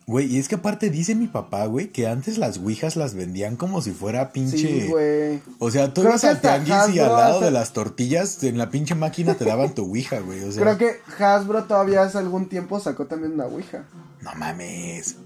Güey, 0.06 0.26
y 0.34 0.38
es 0.38 0.48
que 0.48 0.56
aparte 0.56 0.90
dice 0.90 1.14
mi 1.14 1.28
papá, 1.28 1.64
güey, 1.66 1.88
que 1.90 2.08
antes 2.08 2.36
las 2.36 2.58
ouijas 2.58 2.96
las 2.96 3.14
vendían 3.14 3.56
como 3.56 3.80
si 3.80 3.92
fuera 3.92 4.32
pinche. 4.32 4.58
Sí, 4.58 4.88
güey. 4.88 5.40
O 5.60 5.70
sea, 5.70 5.94
tú 5.94 6.02
ibas 6.02 6.24
al 6.24 6.40
tianguis 6.40 6.94
y 6.94 6.98
al 6.98 7.12
lado 7.12 7.36
hace- 7.36 7.44
de 7.46 7.50
las 7.52 7.72
tortillas, 7.72 8.42
en 8.42 8.58
la 8.58 8.68
pinche 8.68 8.94
máquina 8.96 9.34
te 9.34 9.44
daban 9.44 9.74
tu 9.74 9.84
ouija, 9.84 10.18
güey. 10.20 10.42
O 10.42 10.50
sea, 10.50 10.62
Creo 10.62 10.76
que 10.78 11.22
Hasbro 11.24 11.64
todavía 11.64 12.02
hace 12.02 12.18
algún 12.18 12.48
tiempo 12.48 12.80
sacó 12.80 13.06
también 13.06 13.32
una 13.34 13.44
Ouija. 13.46 13.84
no 14.20 14.34
mames. 14.34 15.16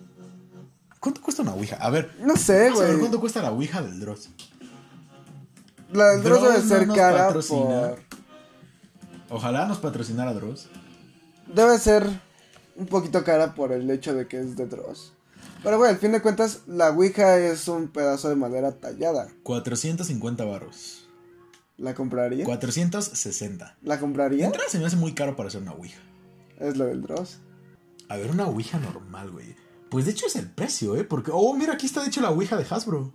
¿Cuánto 1.01 1.23
cuesta 1.23 1.43
una 1.43 1.55
ouija? 1.55 1.77
A 1.77 1.89
ver, 1.91 2.15
No 2.21 2.37
sé, 2.37 2.65
vamos 2.65 2.81
a 2.81 2.83
ver 2.83 2.91
güey. 2.93 3.01
cuánto 3.01 3.21
cuesta 3.21 3.41
la 3.43 3.53
ouija 3.53 3.81
del 3.81 3.99
Dross. 4.01 4.29
La 5.93 6.11
del 6.11 6.23
Dross 6.23 6.43
debe 6.43 6.55
Dross 6.59 6.69
ser 6.69 6.89
cara 6.89 7.33
por... 7.33 7.99
Ojalá 9.31 9.67
nos 9.67 9.79
patrocinara 9.79 10.35
Dross. 10.35 10.69
Debe 11.47 11.79
ser 11.79 12.07
un 12.77 12.87
poquito 12.87 13.25
cara 13.25 13.55
por 13.55 13.73
el 13.73 13.91
hecho 13.91 14.15
de 14.15 14.27
que 14.27 14.41
es 14.41 14.57
de 14.57 14.67
Dross. 14.67 15.13
Pero, 15.63 15.79
güey, 15.79 15.91
al 15.91 15.99
fin 15.99 16.13
de 16.13 16.23
cuentas, 16.23 16.61
la 16.67 16.91
Ouija 16.91 17.39
es 17.39 17.67
un 17.69 17.89
pedazo 17.89 18.29
de 18.29 18.37
madera 18.37 18.73
tallada. 18.73 19.29
450 19.43 20.45
varos. 20.45 21.09
¿La 21.77 21.95
compraría? 21.95 22.45
460. 22.45 23.77
¿La 23.83 23.99
compraría? 23.99 24.47
entrada 24.47 24.69
se 24.69 24.79
me 24.79 24.87
hace 24.87 24.97
muy 24.97 25.13
caro 25.13 25.37
para 25.37 25.49
hacer 25.49 25.61
una 25.63 25.73
ouija. 25.73 26.01
Es 26.59 26.77
la 26.77 26.87
del 26.87 27.03
Dross. 27.03 27.39
A 28.09 28.17
ver, 28.17 28.31
una 28.31 28.47
ouija 28.47 28.79
normal, 28.79 29.31
güey. 29.31 29.57
Pues 29.91 30.07
de 30.07 30.13
hecho 30.13 30.27
es 30.27 30.37
el 30.37 30.51
precio, 30.51 30.97
¿eh? 30.97 31.05
Porque, 31.05 31.31
oh, 31.35 31.55
mira, 31.55 31.75
aquí 31.75 31.87
está 31.87 32.01
de 32.01 32.09
hecho 32.09 32.23
la 32.23 32.31
ouija 32.31 32.57
de 32.57 32.67
Hasbro. 32.69 33.13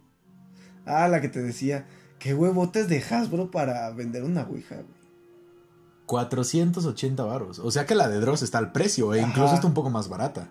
Ah, 0.86 1.08
la 1.08 1.22
que 1.22 1.30
te 1.30 1.42
decía. 1.42 1.88
¿Qué 2.20 2.36
huevotes 2.36 2.88
de 2.88 3.00
Hasbro 3.00 3.50
para 3.50 3.90
vender 3.90 4.24
una 4.24 4.44
Ouija, 4.44 4.76
güey? 4.76 5.01
480 6.12 7.24
varos. 7.24 7.60
O 7.60 7.72
sea 7.72 7.86
que 7.86 7.96
la 7.96 8.10
de 8.10 8.20
Dross 8.20 8.42
está 8.42 8.58
al 8.58 8.74
precio, 8.74 9.14
e 9.14 9.20
incluso 9.22 9.46
Ajá. 9.46 9.56
está 9.56 9.68
un 9.68 9.74
poco 9.74 9.90
más 9.90 10.10
barata. 10.10 10.50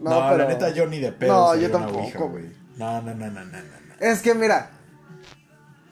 No, 0.00 0.10
No, 0.10 0.16
pero- 0.30 0.38
la 0.38 0.48
neta 0.48 0.70
yo 0.70 0.86
ni 0.86 0.98
de 0.98 1.12
pedo. 1.12 1.32
No, 1.32 1.54
yo 1.56 1.70
tampoco, 1.70 2.30
güey. 2.30 2.50
No, 2.78 3.02
no, 3.02 3.14
no, 3.14 3.26
no, 3.30 3.44
no, 3.44 3.58
no. 3.58 3.58
Es 4.00 4.20
que 4.22 4.34
mira, 4.34 4.70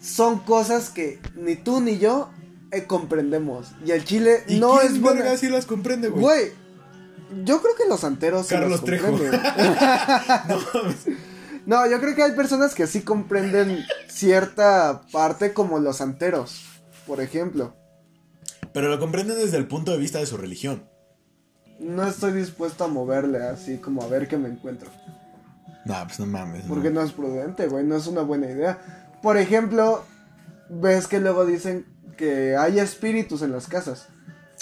son 0.00 0.38
cosas 0.41 0.88
que 0.88 1.21
ni 1.37 1.56
tú 1.56 1.81
ni 1.82 1.99
yo 1.99 2.31
eh, 2.73 2.85
comprendemos. 2.87 3.73
Y 3.85 3.91
el 3.91 4.05
chile 4.05 4.44
¿Y 4.49 4.58
no 4.58 4.79
quién 4.79 4.93
es 4.94 5.01
buena. 5.01 5.20
verga 5.20 5.37
si 5.37 5.49
las 5.51 5.67
comprende, 5.67 6.08
güey? 6.08 6.22
Güey, 6.22 6.53
yo 7.44 7.60
creo 7.60 7.75
que 7.77 7.87
los 7.87 8.01
santeros 8.01 8.46
sí 8.46 8.55
Carlos 8.55 8.82
Trejo. 8.82 9.08
comprenden. 9.08 9.41
No. 10.49 10.58
No, 11.67 11.87
yo 11.91 12.01
creo 12.01 12.15
que 12.17 12.22
hay 12.22 12.32
personas 12.32 12.75
que 12.75 12.87
sí 12.87 13.03
comprenden 13.03 13.84
cierta 14.08 15.03
parte 15.13 15.53
como 15.53 15.79
los 15.79 15.99
santeros, 15.99 16.63
por 17.06 17.20
ejemplo. 17.20 17.75
Pero 18.72 18.89
lo 18.89 18.98
comprenden 18.98 19.39
desde 19.39 19.56
el 19.56 19.67
punto 19.67 19.93
de 19.93 19.98
vista 19.98 20.19
de 20.19 20.27
su 20.27 20.36
religión. 20.36 20.84
No 21.79 22.06
estoy 22.06 22.32
dispuesto 22.32 22.84
a 22.84 22.89
moverle 22.89 23.39
así 23.39 23.79
como 23.79 24.03
a 24.03 24.06
ver 24.06 24.29
qué 24.29 24.36
me 24.36 24.48
encuentro. 24.48 24.91
No, 25.84 25.94
pues 26.06 26.20
no 26.20 26.27
mames. 26.27 26.65
Porque 26.69 26.91
no 26.91 27.00
es 27.03 27.12
prudente, 27.12 27.67
güey, 27.67 27.84
no 27.84 27.96
es 27.96 28.06
una 28.06 28.22
buena 28.22 28.50
idea. 28.50 29.19
Por 29.22 29.39
ejemplo, 29.39 30.05
ves 30.69 31.06
que 31.06 31.20
luego 31.20 31.46
dicen 31.46 31.86
que 32.17 32.56
hay 32.56 32.79
espíritus 32.79 33.43
en 33.43 33.53
las 33.53 33.67
casas. 33.67 34.08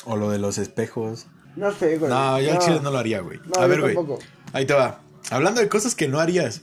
O 0.04 0.16
lo 0.16 0.30
de 0.30 0.38
los 0.38 0.58
espejos. 0.58 1.26
No 1.56 1.72
sé, 1.72 1.98
güey. 1.98 2.10
No, 2.10 2.40
yo 2.40 2.52
al 2.52 2.58
chile 2.60 2.80
no 2.80 2.90
lo 2.90 2.98
haría, 2.98 3.20
güey. 3.20 3.40
No, 3.44 3.60
a 3.60 3.66
ver, 3.66 3.80
güey. 3.80 3.96
Ahí 4.52 4.64
te 4.64 4.74
va. 4.74 5.00
Hablando 5.30 5.60
de 5.60 5.68
cosas 5.68 5.94
que 5.94 6.06
no 6.06 6.20
harías. 6.20 6.62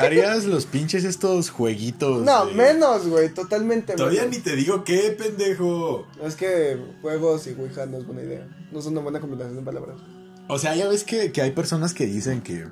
¿Harías 0.00 0.44
los 0.44 0.66
pinches 0.66 1.04
estos 1.04 1.50
jueguitos? 1.50 2.24
No, 2.24 2.46
de- 2.46 2.54
menos, 2.54 3.06
güey, 3.06 3.28
totalmente 3.32 3.94
Todavía 3.94 4.24
ni 4.26 4.38
te 4.38 4.56
digo 4.56 4.84
qué, 4.84 5.14
pendejo. 5.16 6.06
Es 6.22 6.34
que 6.34 6.78
juegos 7.00 7.46
y 7.46 7.50
Ouija 7.52 7.86
no 7.86 7.98
es 7.98 8.06
buena 8.06 8.22
idea. 8.22 8.48
No 8.72 8.78
es 8.80 8.86
una 8.86 9.00
buena 9.00 9.20
combinación 9.20 9.56
de 9.56 9.62
palabras. 9.62 9.96
O 10.48 10.58
sea, 10.58 10.74
ya 10.74 10.88
ves 10.88 11.04
que, 11.04 11.30
que 11.32 11.40
hay 11.42 11.52
personas 11.52 11.94
que 11.94 12.06
dicen 12.06 12.42
que, 12.42 12.66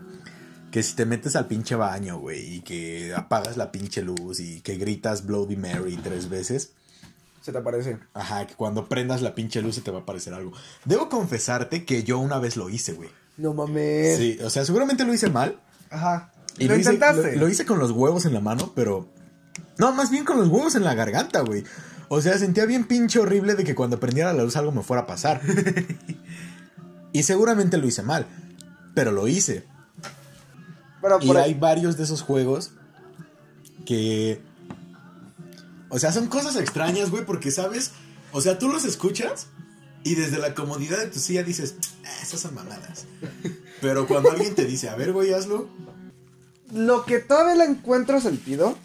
que 0.71 0.83
si 0.83 0.95
te 0.97 1.07
metes 1.07 1.37
al 1.37 1.47
pinche 1.47 1.77
baño, 1.77 2.19
güey, 2.19 2.57
y 2.57 2.61
que 2.63 3.15
apagas 3.15 3.57
la 3.57 3.71
pinche 3.71 4.03
luz 4.03 4.41
y 4.41 4.61
que 4.61 4.77
gritas 4.77 5.25
Bloody 5.25 5.57
Mary 5.57 5.99
tres 6.03 6.29
veces, 6.29 6.73
¿Se 7.41 7.53
te 7.53 7.59
aparece? 7.59 7.99
ajá, 8.13 8.47
que 8.47 8.55
cuando 8.55 8.87
prendas 8.89 9.23
la 9.23 9.35
pinche 9.35 9.63
luz 9.63 9.77
se 9.77 9.81
te 9.81 9.91
va 9.91 9.99
a 10.01 10.03
aparecer 10.03 10.35
algo. 10.35 10.53
Debo 10.85 11.09
confesarte 11.09 11.85
que 11.85 12.03
yo 12.03 12.19
una 12.19 12.39
vez 12.39 12.57
lo 12.57 12.69
hice, 12.69 12.93
güey. 12.93 13.09
No 13.39 13.55
mames. 13.55 14.19
Sí, 14.19 14.39
o 14.45 14.51
sea, 14.51 14.65
seguramente 14.67 15.05
lo 15.05 15.15
hice 15.15 15.31
mal. 15.31 15.59
Ajá. 15.89 16.33
Y 16.59 16.69
lo, 16.69 16.75
hice- 16.77 16.93
intentaste. 16.93 17.33
lo, 17.37 17.41
lo 17.43 17.49
hice 17.49 17.65
con 17.65 17.79
los 17.79 17.91
huevos 17.93 18.25
en 18.27 18.35
la 18.35 18.41
mano, 18.41 18.73
pero. 18.75 19.09
No, 19.79 19.93
más 19.93 20.11
bien 20.11 20.25
con 20.25 20.39
los 20.39 20.49
huevos 20.49 20.75
en 20.75 20.85
la 20.85 20.95
garganta, 20.95 21.41
güey. 21.41 21.65
O 22.09 22.21
sea, 22.21 22.37
sentía 22.39 22.67
bien 22.67 22.85
pinche 22.85 23.19
horrible 23.19 23.55
de 23.55 23.65
que 23.65 23.75
cuando 23.75 24.01
prendiera 24.01 24.33
la 24.33 24.43
luz 24.43 24.57
algo 24.57 24.73
me 24.73 24.83
fuera 24.83 25.03
a 25.03 25.07
pasar. 25.07 25.41
y 27.13 27.23
seguramente 27.23 27.77
lo 27.79 27.87
hice 27.87 28.03
mal. 28.03 28.27
Pero 28.95 29.13
lo 29.13 29.29
hice. 29.29 29.65
Pero 31.01 31.19
Y 31.23 31.27
por 31.29 31.37
hay 31.39 31.55
varios 31.55 31.97
de 31.97 32.05
esos 32.05 32.21
juegos 32.23 32.73
Que. 33.87 34.43
O 35.89 35.99
sea, 35.99 36.13
son 36.13 36.27
cosas 36.29 36.57
extrañas, 36.57 37.11
güey, 37.11 37.25
porque 37.25 37.51
sabes. 37.51 37.93
O 38.33 38.41
sea, 38.41 38.59
tú 38.59 38.69
los 38.69 38.85
escuchas 38.85 39.47
y 40.05 40.15
desde 40.15 40.39
la 40.39 40.55
comodidad 40.55 40.99
de 40.99 41.07
tu 41.07 41.19
silla 41.19 41.43
dices, 41.43 41.75
"Ah, 42.05 42.23
esas 42.23 42.41
son 42.41 42.55
mamadas. 42.55 43.07
Pero 43.81 44.07
cuando 44.07 44.31
alguien 44.31 44.55
te 44.55 44.65
dice, 44.67 44.89
a 44.89 44.95
ver, 44.95 45.13
güey, 45.13 45.33
hazlo. 45.33 45.69
Lo 46.73 47.05
que 47.05 47.19
todavía 47.19 47.55
le 47.57 47.65
encuentro 47.73 48.21
sentido 48.21 48.77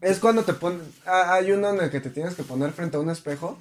es 0.00 0.18
cuando 0.18 0.42
te 0.44 0.54
pones. 0.54 0.80
Hay 1.06 1.52
uno 1.52 1.70
en 1.70 1.80
el 1.80 1.90
que 1.90 2.00
te 2.00 2.10
tienes 2.10 2.34
que 2.34 2.42
poner 2.42 2.72
frente 2.72 2.96
a 2.96 3.00
un 3.00 3.10
espejo 3.10 3.58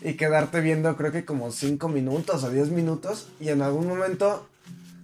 y 0.00 0.14
quedarte 0.14 0.60
viendo, 0.60 0.96
creo 0.96 1.12
que 1.12 1.24
como 1.24 1.50
5 1.52 1.88
minutos 1.88 2.42
o 2.44 2.50
10 2.50 2.70
minutos, 2.70 3.28
y 3.40 3.48
en 3.50 3.62
algún 3.62 3.86
momento 3.86 4.48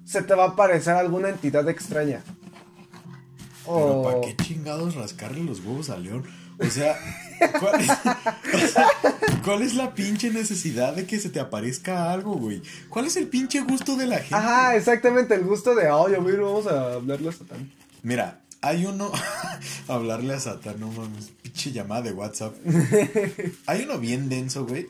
se 0.05 0.23
te 0.23 0.35
va 0.35 0.45
a 0.45 0.49
aparecer 0.51 0.95
alguna 0.95 1.29
entidad 1.29 1.69
extraña. 1.69 2.23
Pero 3.65 4.01
O- 4.01 4.03
¿para 4.03 4.21
qué 4.23 4.35
chingados 4.37 4.95
rascarle 4.95 5.43
los 5.45 5.61
huevos 5.61 5.91
a 5.91 5.99
León? 5.99 6.25
O 6.61 6.71
sea, 6.71 6.99
¿cuál 7.61 7.81
es, 7.81 7.91
o 7.91 8.69
sea, 8.69 8.87
¿cuál 9.45 9.63
es 9.63 9.75
la 9.75 9.95
pinche 9.95 10.31
necesidad 10.31 10.95
de 10.95 11.07
que 11.07 11.21
se 11.21 11.31
te 11.31 11.39
aparezca 11.39 12.13
algo, 12.13 12.35
güey? 12.35 12.63
¿Cuál 12.89 13.07
es 13.07 13.17
el 13.17 13.29
pinche 13.29 13.61
gusto 13.61 13.97
de 13.97 14.07
la 14.07 14.19
gente? 14.19 14.35
Ajá, 14.35 14.77
exactamente, 14.77 15.35
el 15.35 15.45
gusto 15.45 15.75
de, 15.75 15.91
oye, 15.91 16.17
güey, 16.17 16.37
vamos 16.37 16.67
a 16.67 16.95
hablarle 16.95 17.29
a 17.29 17.33
Satán. 17.33 17.71
Mira, 18.03 18.41
hay 18.61 18.87
uno. 18.87 19.13
hablarle 19.89 20.35
a 20.35 20.41
Satán, 20.41 20.81
no 20.81 20.91
mames. 20.91 21.31
Pinche 21.43 21.73
llamada 21.73 22.03
de 22.03 22.13
WhatsApp. 22.13 22.55
hay 23.67 23.83
uno 23.83 23.99
bien 23.99 24.29
denso, 24.29 24.67
güey. 24.67 24.89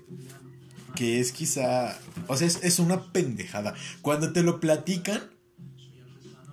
Que 0.95 1.21
es 1.21 1.33
quizá. 1.33 1.99
O 2.27 2.37
sea, 2.37 2.47
es, 2.47 2.61
es 2.63 2.79
una 2.79 3.13
pendejada. 3.13 3.75
Cuando 4.03 4.33
te 4.33 4.43
lo 4.43 4.61
platican. 4.61 5.21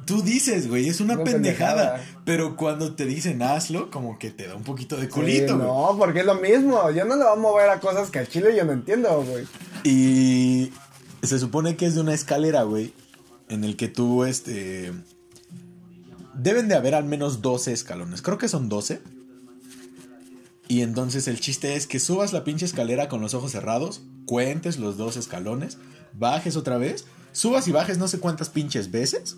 Tú 0.05 0.21
dices, 0.21 0.67
güey, 0.67 0.87
es 0.87 1.01
una 1.01 1.15
Una 1.15 1.23
pendejada, 1.23 1.93
pendejada. 1.95 2.21
Pero 2.25 2.55
cuando 2.55 2.93
te 2.93 3.05
dicen 3.05 3.41
hazlo, 3.41 3.89
como 3.89 4.19
que 4.19 4.29
te 4.31 4.47
da 4.47 4.55
un 4.55 4.63
poquito 4.63 4.97
de 4.97 5.09
culito, 5.09 5.53
Sí, 5.53 5.59
no, 5.59 5.95
porque 5.97 6.19
es 6.19 6.25
lo 6.25 6.35
mismo. 6.35 6.91
Yo 6.91 7.05
no 7.05 7.15
le 7.15 7.23
voy 7.23 7.33
a 7.33 7.35
mover 7.35 7.69
a 7.69 7.79
cosas 7.79 8.11
que 8.11 8.19
al 8.19 8.27
chile 8.27 8.55
yo 8.55 8.65
no 8.65 8.73
entiendo, 8.73 9.23
güey. 9.23 9.45
Y 9.83 10.71
se 11.23 11.39
supone 11.39 11.75
que 11.75 11.85
es 11.85 11.95
de 11.95 12.01
una 12.01 12.13
escalera, 12.13 12.63
güey, 12.63 12.93
en 13.49 13.63
el 13.63 13.75
que 13.75 13.87
tú, 13.87 14.23
este... 14.23 14.93
Deben 16.35 16.67
de 16.67 16.75
haber 16.75 16.95
al 16.95 17.05
menos 17.05 17.41
12 17.41 17.71
escalones, 17.71 18.21
creo 18.21 18.37
que 18.37 18.49
son 18.49 18.67
12. 18.67 19.01
Y 20.67 20.81
entonces 20.81 21.27
el 21.27 21.39
chiste 21.39 21.75
es 21.75 21.87
que 21.87 21.99
subas 21.99 22.33
la 22.33 22.43
pinche 22.43 22.65
escalera 22.65 23.07
con 23.07 23.21
los 23.21 23.33
ojos 23.33 23.51
cerrados, 23.51 24.01
cuentes 24.25 24.77
los 24.77 24.97
dos 24.97 25.15
escalones, 25.15 25.77
bajes 26.13 26.55
otra 26.55 26.77
vez, 26.77 27.05
subas 27.31 27.67
y 27.67 27.71
bajes 27.71 27.97
no 27.97 28.07
sé 28.07 28.19
cuántas 28.19 28.49
pinches 28.49 28.91
veces. 28.91 29.37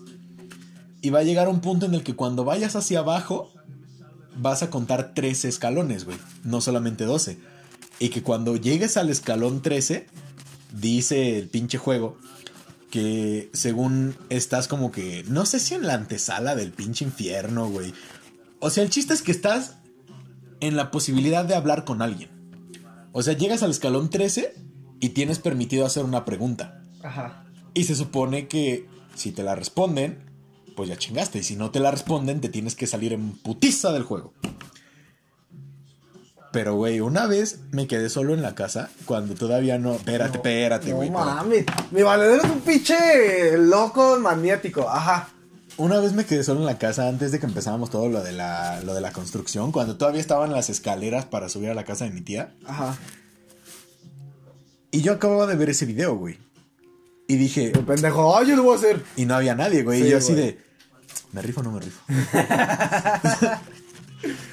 Y 1.00 1.10
va 1.10 1.20
a 1.20 1.24
llegar 1.24 1.48
un 1.48 1.60
punto 1.60 1.86
en 1.86 1.94
el 1.94 2.02
que 2.02 2.16
cuando 2.16 2.44
vayas 2.44 2.76
hacia 2.76 3.00
abajo, 3.00 3.52
vas 4.36 4.62
a 4.62 4.70
contar 4.70 5.14
13 5.14 5.48
escalones, 5.48 6.04
güey, 6.04 6.18
no 6.44 6.60
solamente 6.60 7.04
12. 7.04 7.38
Y 7.98 8.08
que 8.10 8.22
cuando 8.22 8.56
llegues 8.56 8.96
al 8.96 9.10
escalón 9.10 9.62
13, 9.62 10.06
dice 10.72 11.38
el 11.38 11.48
pinche 11.48 11.78
juego 11.78 12.16
que 12.90 13.50
según 13.52 14.16
estás 14.30 14.66
como 14.66 14.90
que, 14.90 15.24
no 15.28 15.44
sé 15.46 15.60
si 15.60 15.74
en 15.74 15.86
la 15.86 15.94
antesala 15.94 16.56
del 16.56 16.72
pinche 16.72 17.04
infierno, 17.04 17.68
güey. 17.68 17.92
O 18.60 18.70
sea, 18.70 18.82
el 18.82 18.90
chiste 18.90 19.14
es 19.14 19.22
que 19.22 19.32
estás 19.32 19.76
en 20.60 20.76
la 20.76 20.90
posibilidad 20.90 21.44
de 21.44 21.54
hablar 21.54 21.84
con 21.84 22.02
alguien. 22.02 22.30
O 23.12 23.22
sea, 23.22 23.34
llegas 23.34 23.62
al 23.62 23.70
escalón 23.70 24.10
13 24.10 24.54
y 25.00 25.10
tienes 25.10 25.38
permitido 25.38 25.84
hacer 25.84 26.04
una 26.04 26.24
pregunta. 26.24 26.82
Ajá. 27.02 27.44
Y 27.74 27.84
se 27.84 27.94
supone 27.94 28.48
que 28.48 28.88
si 29.14 29.32
te 29.32 29.42
la 29.42 29.54
responden, 29.54 30.27
pues 30.78 30.88
ya 30.88 30.96
chingaste. 30.96 31.40
Y 31.40 31.42
si 31.42 31.56
no 31.56 31.72
te 31.72 31.80
la 31.80 31.90
responden, 31.90 32.40
te 32.40 32.48
tienes 32.48 32.76
que 32.76 32.86
salir 32.86 33.12
en 33.12 33.32
putiza 33.32 33.92
del 33.92 34.04
juego. 34.04 34.32
Pero, 36.52 36.76
güey, 36.76 37.00
una 37.00 37.26
vez 37.26 37.58
me 37.72 37.88
quedé 37.88 38.08
solo 38.08 38.32
en 38.32 38.42
la 38.42 38.54
casa 38.54 38.88
cuando 39.06 39.34
todavía 39.34 39.76
no. 39.78 39.94
Espérate, 39.94 40.36
espérate, 40.38 40.90
No 40.90 40.96
güey. 40.96 41.08
espérate. 41.08 41.34
mames. 41.34 41.64
Mi 41.90 42.02
valedero 42.02 42.44
es 42.44 42.50
un 42.50 42.60
pinche 42.60 43.58
loco 43.58 44.20
maniático. 44.20 44.88
Ajá. 44.88 45.30
Una 45.78 45.98
vez 45.98 46.12
me 46.12 46.24
quedé 46.24 46.44
solo 46.44 46.60
en 46.60 46.66
la 46.66 46.78
casa 46.78 47.08
antes 47.08 47.32
de 47.32 47.40
que 47.40 47.46
empezáramos 47.46 47.90
todo 47.90 48.08
lo 48.08 48.22
de 48.22 48.30
la, 48.32 48.80
lo 48.84 48.94
de 48.94 49.00
la 49.00 49.10
construcción, 49.10 49.72
cuando 49.72 49.96
todavía 49.96 50.20
estaban 50.20 50.52
las 50.52 50.70
escaleras 50.70 51.24
para 51.24 51.48
subir 51.48 51.70
a 51.70 51.74
la 51.74 51.84
casa 51.84 52.04
de 52.04 52.12
mi 52.12 52.20
tía. 52.20 52.54
Ajá. 52.64 52.96
Y 54.92 55.02
yo 55.02 55.12
acababa 55.14 55.46
de 55.48 55.56
ver 55.56 55.70
ese 55.70 55.86
video, 55.86 56.14
güey. 56.16 56.38
Y 57.28 57.36
dije, 57.36 57.72
El 57.74 57.84
pendejo, 57.84 58.34
ay, 58.38 58.46
yo 58.48 58.56
lo 58.56 58.62
voy 58.62 58.74
a 58.74 58.78
hacer. 58.78 59.04
y 59.16 59.26
no 59.26 59.34
había 59.34 59.54
nadie, 59.56 59.82
güey. 59.82 60.00
Sí, 60.00 60.06
y 60.06 60.10
yo 60.12 60.16
así 60.18 60.32
de, 60.34 60.58
¿me 61.32 61.42
rifo 61.42 61.60
o 61.60 61.62
no 61.62 61.72
me 61.72 61.80
rifo? 61.80 62.00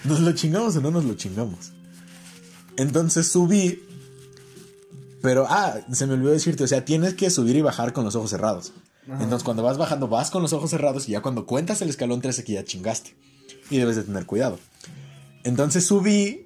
¿Nos 0.04 0.20
lo 0.20 0.32
chingamos 0.34 0.76
o 0.76 0.82
no 0.82 0.92
nos 0.92 1.06
lo 1.06 1.16
chingamos? 1.16 1.72
Entonces 2.78 3.28
subí. 3.28 3.84
Pero, 5.22 5.48
ah, 5.50 5.76
se 5.92 6.06
me 6.06 6.14
olvidó 6.14 6.32
decirte, 6.32 6.64
o 6.64 6.68
sea, 6.68 6.86
tienes 6.86 7.16
que 7.16 7.30
subir 7.30 7.56
y 7.56 7.62
bajar 7.62 7.94
con 7.94 8.06
los 8.06 8.16
ojos 8.16 8.30
cerrados. 8.30 8.74
Entonces, 9.08 9.44
cuando 9.44 9.64
vas 9.64 9.78
bajando, 9.78 10.08
vas 10.08 10.32
con 10.32 10.42
los 10.42 10.54
ojos 10.54 10.70
cerrados 10.70 11.08
y 11.08 11.14
ya 11.14 11.22
cuando 11.22 11.46
cuentas 11.46 11.82
el 11.82 11.90
escalón 11.90 12.22
13 12.22 12.44
que 12.44 12.54
ya 12.54 12.64
chingaste. 12.64 13.16
Y 13.70 13.78
debes 13.78 13.96
de 13.96 14.04
tener 14.04 14.26
cuidado. 14.26 14.60
Entonces 15.44 15.86
subí 15.86 16.45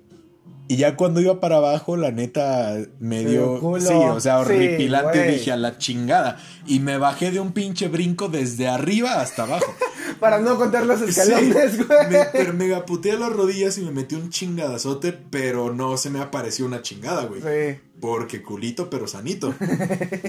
y 0.72 0.78
ya 0.78 0.96
cuando 0.96 1.20
iba 1.20 1.40
para 1.40 1.58
abajo, 1.58 1.98
la 1.98 2.12
neta 2.12 2.78
me 3.00 3.26
dio... 3.26 3.60
culo. 3.60 3.82
Sí, 3.82 3.92
o 3.92 4.20
sea, 4.20 4.38
horripilante. 4.38 5.24
dije 5.24 5.52
a 5.52 5.58
la 5.58 5.80
chingada. 5.80 6.38
Y 6.68 6.80
me 6.80 7.00
bajé 7.00 7.32
de 7.32 7.40
un 7.40 7.54
pinche 7.54 7.88
brinco 7.88 8.30
desde 8.30 8.68
arriba 8.68 9.20
hasta 9.20 9.44
abajo. 9.44 9.74
Para 10.20 10.38
no 10.38 10.60
contar 10.60 10.86
los 10.86 11.02
escalones, 11.02 11.72
Sí, 11.72 11.84
güey. 11.84 12.10
me, 12.12 12.26
pero 12.32 12.54
me 12.54 12.72
aputé 12.76 13.14
a 13.14 13.16
las 13.18 13.34
rodillas 13.34 13.80
y 13.80 13.82
me 13.82 13.90
metí 13.90 14.14
un 14.14 14.30
chingadazote, 14.30 15.12
pero 15.12 15.74
no 15.74 15.98
se 15.98 16.12
me 16.12 16.20
apareció 16.20 16.68
una 16.68 16.84
chingada, 16.84 17.26
güey. 17.26 17.42
Sí. 17.42 17.80
Porque 18.00 18.44
culito, 18.44 18.92
pero 18.92 19.08
sanito. 19.08 19.56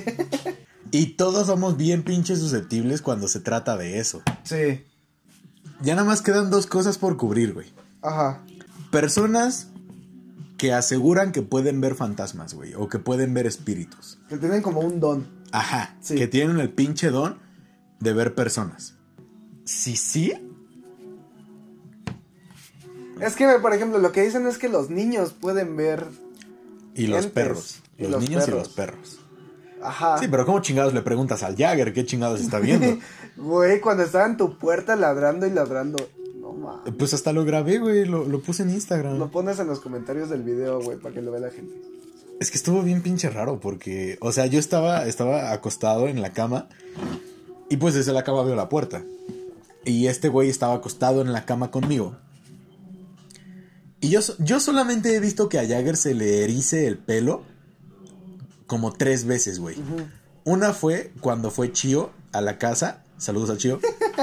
y 0.91 1.07
todos 1.17 1.49
somos 1.49 1.77
bien 1.77 2.03
pinches 2.03 2.39
susceptibles 2.39 3.03
cuando 3.03 3.29
se 3.29 3.41
trata 3.41 3.77
de 3.77 3.99
eso. 3.99 4.23
Sí. 4.45 4.87
Ya 5.83 5.95
nada 5.97 6.07
más 6.07 6.23
quedan 6.23 6.49
dos 6.49 6.67
cosas 6.67 6.97
por 6.97 7.19
cubrir, 7.19 7.53
güey. 7.53 7.67
Ajá. 8.01 8.41
Personas 8.91 9.67
que 10.61 10.75
aseguran 10.75 11.33
que 11.33 11.41
pueden 11.41 11.81
ver 11.81 11.95
fantasmas, 11.95 12.53
güey. 12.53 12.75
O 12.75 12.87
que 12.87 12.99
pueden 12.99 13.33
ver 13.33 13.47
espíritus. 13.47 14.19
Que 14.29 14.37
tienen 14.37 14.61
como 14.61 14.81
un 14.81 15.01
don. 15.01 15.27
Ajá. 15.53 15.97
Sí. 16.03 16.17
Que 16.17 16.27
tienen 16.27 16.61
el 16.61 16.69
pinche 16.69 17.09
don 17.09 17.39
de 17.99 18.13
ver 18.13 18.35
personas. 18.35 18.95
Si 19.65 19.97
sí, 19.97 20.35
Es 23.21 23.37
que, 23.37 23.47
por 23.63 23.73
ejemplo, 23.73 23.99
lo 23.99 24.13
que 24.13 24.23
dicen 24.23 24.47
es 24.47 24.59
que 24.59 24.69
los 24.69 24.91
niños 24.91 25.33
pueden 25.33 25.77
ver. 25.79 26.05
y 26.95 27.07
los 27.07 27.21
Entes. 27.21 27.33
perros. 27.33 27.81
Y 27.97 28.03
Los, 28.03 28.11
los 28.13 28.23
niños 28.29 28.47
y 28.47 28.51
los 28.51 28.69
perros. 28.69 29.19
Ajá. 29.83 30.19
Sí, 30.19 30.29
pero 30.29 30.45
¿cómo 30.45 30.61
chingados 30.61 30.93
le 30.93 31.01
preguntas 31.01 31.43
al 31.43 31.57
Jagger 31.57 31.95
qué 31.95 32.05
chingados 32.05 32.39
está 32.41 32.59
viendo? 32.59 32.99
Güey, 33.39 33.81
cuando 33.81 34.03
estaba 34.03 34.27
en 34.27 34.37
tu 34.37 34.59
puerta 34.59 34.95
ladrando 34.97 35.47
y 35.47 35.51
ladrando. 35.51 35.97
No 36.53 36.67
mames. 36.67 36.95
pues 36.99 37.15
hasta 37.15 37.33
lo 37.33 37.45
grabé, 37.45 37.79
güey, 37.79 38.05
lo, 38.05 38.25
lo 38.25 38.41
puse 38.41 38.63
en 38.63 38.71
Instagram. 38.71 39.19
Lo 39.19 39.31
pones 39.31 39.59
en 39.59 39.67
los 39.67 39.81
comentarios 39.81 40.31
del 40.31 40.43
video, 40.43 40.81
güey, 40.81 40.99
para 40.99 41.15
que 41.15 41.23
lo 41.23 41.31
vea 41.31 41.41
la 41.41 41.51
gente. 41.51 41.75
Es 42.41 42.51
que 42.51 42.57
estuvo 42.57 42.83
bien 42.83 43.03
pinche 43.03 43.29
raro 43.29 43.61
porque, 43.61 44.17
o 44.21 44.33
sea, 44.33 44.47
yo 44.47 44.59
estaba, 44.59 45.07
estaba 45.07 45.53
acostado 45.53 46.09
en 46.09 46.23
la 46.23 46.33
cama 46.33 46.69
y 47.69 47.77
pues 47.77 47.95
desde 47.95 48.13
la 48.13 48.25
cama 48.25 48.43
veo 48.43 48.57
la 48.57 48.69
puerta. 48.69 49.05
Y 49.85 50.07
este 50.07 50.29
güey 50.29 50.49
estaba 50.49 50.75
acostado 50.75 51.21
en 51.21 51.33
la 51.33 51.45
cama 51.45 51.71
conmigo. 51.71 52.17
Y 54.01 54.09
yo, 54.09 54.21
yo 54.39 54.59
solamente 54.61 55.15
he 55.15 55.21
visto 55.21 55.49
que 55.49 55.59
a 55.59 55.69
Jagger 55.69 55.97
se 55.97 56.15
le 56.15 56.43
erice 56.43 56.87
el 56.87 56.97
pelo 56.97 57.43
como 58.67 58.93
tres 58.93 59.25
veces, 59.25 59.59
güey. 59.59 59.77
Una 60.45 60.73
fue 60.73 61.13
cuando 61.21 61.51
fue 61.51 61.73
Chio 61.73 62.11
a 62.33 62.41
la 62.41 62.57
casa. 62.57 63.05
Saludos 63.19 63.51
a 63.51 63.59
Chio. 63.59 63.81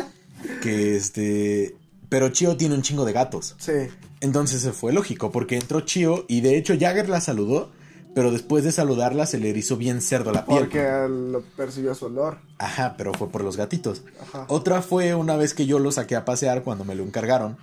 que 0.63 0.95
este... 0.95 1.75
Pero 2.09 2.29
Chio 2.29 2.55
tiene 2.55 2.75
un 2.75 2.81
chingo 2.81 3.05
de 3.05 3.13
gatos. 3.13 3.55
Sí. 3.57 3.73
Entonces 4.21 4.61
se 4.61 4.71
fue 4.71 4.93
lógico, 4.93 5.31
porque 5.31 5.57
entró 5.57 5.81
Chio 5.81 6.25
y 6.27 6.41
de 6.41 6.57
hecho 6.57 6.73
Jagger 6.79 7.09
la 7.09 7.21
saludó, 7.21 7.71
pero 8.15 8.31
después 8.31 8.63
de 8.63 8.71
saludarla 8.71 9.25
se 9.25 9.37
le 9.37 9.49
erizó 9.49 9.77
bien 9.77 10.01
cerdo 10.01 10.31
la 10.31 10.45
piel. 10.45 10.59
Porque 10.59 11.07
lo 11.09 11.41
percibió 11.55 11.93
su 11.93 12.05
olor. 12.05 12.39
Ajá, 12.57 12.95
pero 12.97 13.13
fue 13.13 13.29
por 13.29 13.43
los 13.43 13.57
gatitos. 13.57 14.03
Ajá. 14.21 14.45
Otra 14.47 14.81
fue 14.81 15.13
una 15.15 15.35
vez 15.35 15.53
que 15.53 15.65
yo 15.65 15.79
lo 15.79 15.91
saqué 15.91 16.15
a 16.15 16.25
pasear 16.25 16.63
cuando 16.63 16.83
me 16.85 16.95
lo 16.95 17.03
encargaron. 17.03 17.57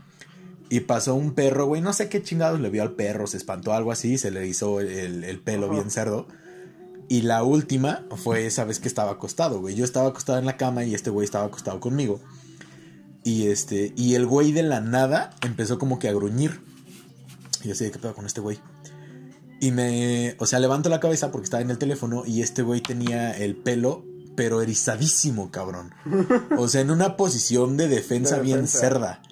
Y 0.71 0.81
pasó 0.81 1.15
un 1.15 1.33
perro, 1.35 1.67
güey, 1.67 1.83
no 1.83 1.93
sé 1.93 2.09
qué 2.09 2.23
chingados 2.23 2.61
le 2.61 2.71
vio 2.71 2.83
al 2.83 2.93
perro, 2.93 3.27
se 3.27 3.37
espantó 3.37 3.73
algo 3.73 3.93
así, 3.93 4.17
se 4.19 4.31
le 4.31 4.41
erizó 4.41 4.81
el, 4.81 5.25
el 5.25 5.41
pelo 5.41 5.67
Ajá. 5.67 5.75
bien 5.75 5.91
cerdo. 5.91 6.27
Y 7.09 7.23
la 7.23 7.43
última 7.43 8.05
fue 8.17 8.47
esa 8.47 8.65
vez 8.65 8.81
que 8.81 8.89
estaba 8.89 9.13
acostado, 9.13 9.61
güey. 9.61 9.75
Yo 9.75 9.85
estaba 9.85 10.09
acostado 10.09 10.39
en 10.39 10.47
la 10.47 10.57
cama 10.57 10.85
y 10.85 10.95
este 10.95 11.11
güey 11.11 11.25
estaba 11.25 11.47
acostado 11.47 11.81
conmigo. 11.81 12.21
Y 13.25 13.49
este, 13.49 13.93
y 13.97 14.15
el 14.15 14.27
güey 14.27 14.53
de 14.53 14.63
la 14.63 14.81
nada 14.81 15.31
empezó 15.43 15.79
como 15.79 15.99
que 15.99 16.09
a 16.09 16.13
gruñir. 16.13 16.61
Y 17.63 17.69
yo 17.69 17.73
así, 17.73 17.91
¿qué 17.91 17.99
pedo 17.99 18.15
con 18.15 18.27
este 18.27 18.43
güey? 18.43 18.61
Y 19.61 19.71
me, 19.71 20.37
o 20.39 20.47
sea, 20.47 20.59
levanto 20.59 20.91
la 20.91 21.01
cabeza 21.01 21.33
porque 21.33 21.45
estaba 21.45 21.63
en 21.63 21.71
el 21.71 21.79
teléfono 21.79 22.25
y 22.27 22.43
este 22.43 22.61
güey 22.61 22.83
tenía 22.83 23.33
el 23.33 23.57
pelo, 23.57 24.05
pero 24.37 24.61
erizadísimo, 24.61 25.51
cabrón. 25.51 25.95
O 26.59 26.69
sea, 26.69 26.83
en 26.83 26.91
una 26.91 27.17
posición 27.17 27.79
de 27.79 27.89
defensa, 27.89 28.37
De 28.37 28.43
bien 28.43 28.69
cerda. 28.69 29.23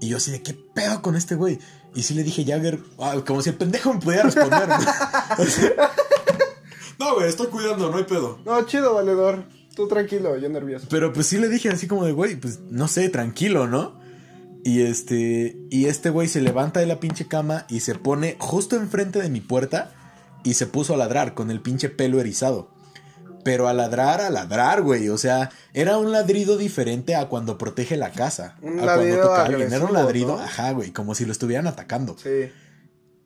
Y 0.00 0.08
yo 0.08 0.18
así 0.18 0.30
de, 0.30 0.42
¿qué 0.42 0.54
pedo 0.54 1.02
con 1.02 1.16
este 1.16 1.34
güey? 1.34 1.58
Y 1.94 2.04
sí 2.04 2.14
le 2.14 2.22
dije, 2.22 2.44
Jagger, 2.44 2.80
ah, 2.98 3.16
como 3.26 3.42
si 3.42 3.50
el 3.50 3.56
pendejo 3.56 3.92
me 3.92 4.00
pudiera 4.00 4.24
responder. 4.24 4.68
¿no? 4.68 4.76
O 5.38 5.44
sea, 5.46 5.72
no, 6.98 7.14
güey, 7.14 7.28
estoy 7.28 7.48
cuidando, 7.48 7.90
no 7.90 7.96
hay 7.96 8.04
pedo. 8.04 8.38
No, 8.44 8.62
chido, 8.64 8.94
valedor. 8.94 9.44
Tú 9.74 9.88
tranquilo, 9.88 10.36
yo 10.36 10.48
nervioso. 10.48 10.86
Pero 10.90 11.12
pues 11.12 11.26
sí 11.26 11.38
le 11.38 11.48
dije 11.48 11.68
así 11.68 11.86
como 11.86 12.04
de, 12.04 12.12
güey, 12.12 12.36
pues 12.36 12.60
no 12.70 12.88
sé, 12.88 13.08
tranquilo, 13.08 13.66
¿no? 13.66 14.00
Y 14.64 14.82
este, 14.82 15.56
y 15.70 15.86
este 15.86 16.10
güey 16.10 16.28
se 16.28 16.40
levanta 16.40 16.80
de 16.80 16.86
la 16.86 17.00
pinche 17.00 17.26
cama 17.26 17.66
y 17.68 17.80
se 17.80 17.94
pone 17.94 18.36
justo 18.38 18.76
enfrente 18.76 19.20
de 19.20 19.28
mi 19.28 19.40
puerta 19.40 19.92
y 20.44 20.54
se 20.54 20.66
puso 20.66 20.94
a 20.94 20.96
ladrar 20.96 21.34
con 21.34 21.50
el 21.50 21.60
pinche 21.60 21.88
pelo 21.88 22.20
erizado. 22.20 22.70
Pero 23.44 23.66
a 23.66 23.72
ladrar, 23.72 24.20
a 24.20 24.30
ladrar, 24.30 24.82
güey. 24.82 25.08
O 25.08 25.18
sea, 25.18 25.50
era 25.72 25.98
un 25.98 26.12
ladrido 26.12 26.56
diferente 26.56 27.16
a 27.16 27.28
cuando 27.28 27.58
protege 27.58 27.96
la 27.96 28.12
casa. 28.12 28.56
Un 28.62 28.78
a 28.78 28.94
cuando 28.94 29.20
toca. 29.20 29.46
Era 29.46 29.84
un 29.84 29.92
ladrido, 29.92 30.36
¿no? 30.36 30.42
ajá, 30.42 30.70
güey, 30.72 30.92
como 30.92 31.16
si 31.16 31.24
lo 31.24 31.32
estuvieran 31.32 31.66
atacando. 31.66 32.16
Sí. 32.22 32.52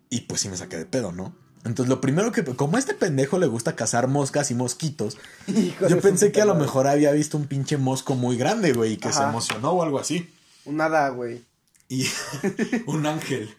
Y 0.08 0.22
pues 0.22 0.40
sí 0.40 0.48
me 0.48 0.56
saqué 0.56 0.78
de 0.78 0.86
pedo, 0.86 1.12
¿no? 1.12 1.36
Entonces 1.66 1.90
lo 1.90 2.00
primero 2.00 2.32
que, 2.32 2.44
como 2.44 2.76
a 2.76 2.78
este 2.78 2.94
pendejo 2.94 3.38
le 3.38 3.46
gusta 3.46 3.74
cazar 3.74 4.06
moscas 4.06 4.50
y 4.50 4.54
mosquitos, 4.54 5.18
Hijo 5.46 5.88
yo 5.88 6.00
pensé 6.00 6.32
que 6.32 6.40
a 6.40 6.46
lo 6.46 6.54
mejor 6.54 6.86
había 6.86 7.12
visto 7.12 7.36
un 7.36 7.46
pinche 7.46 7.76
mosco 7.76 8.14
muy 8.14 8.36
grande, 8.36 8.72
güey, 8.72 8.92
y 8.92 8.96
que 8.96 9.12
se 9.12 9.22
emocionó 9.22 9.72
o 9.72 9.82
algo 9.82 9.98
así. 9.98 10.30
Un 10.64 10.80
hada, 10.80 11.08
güey. 11.10 11.42
Y 11.88 12.06
un 12.86 13.06
ángel. 13.06 13.54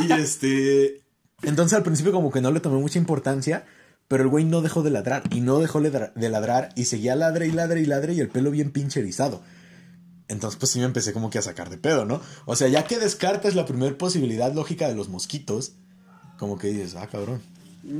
Y 0.00 0.12
este. 0.12 1.02
Entonces 1.42 1.76
al 1.76 1.82
principio, 1.82 2.12
como 2.12 2.30
que 2.30 2.40
no 2.40 2.50
le 2.50 2.60
tomé 2.60 2.78
mucha 2.78 2.98
importancia. 2.98 3.64
Pero 4.08 4.22
el 4.22 4.28
güey 4.28 4.44
no 4.44 4.62
dejó 4.62 4.84
de 4.84 4.90
ladrar. 4.90 5.24
Y 5.32 5.40
no 5.40 5.58
dejó 5.58 5.80
de 5.80 6.28
ladrar. 6.28 6.68
Y 6.76 6.84
seguía 6.84 7.16
ladre 7.16 7.48
y 7.48 7.50
ladre 7.50 7.80
y 7.80 7.86
ladre. 7.86 8.12
Y 8.12 8.20
el 8.20 8.28
pelo 8.28 8.52
bien 8.52 8.70
pinche 8.70 9.00
erizado. 9.00 9.42
Entonces, 10.28 10.58
pues 10.58 10.70
sí 10.70 10.78
me 10.78 10.84
empecé 10.84 11.12
como 11.12 11.28
que 11.28 11.38
a 11.38 11.42
sacar 11.42 11.70
de 11.70 11.78
pedo, 11.78 12.04
¿no? 12.04 12.20
O 12.44 12.54
sea, 12.54 12.68
ya 12.68 12.84
que 12.84 13.00
descartas 13.00 13.56
la 13.56 13.66
primera 13.66 13.98
posibilidad 13.98 14.52
lógica 14.52 14.86
de 14.88 14.94
los 14.94 15.08
mosquitos. 15.08 15.72
Como 16.38 16.58
que 16.58 16.68
dices, 16.68 16.94
ah, 16.96 17.06
cabrón. 17.10 17.40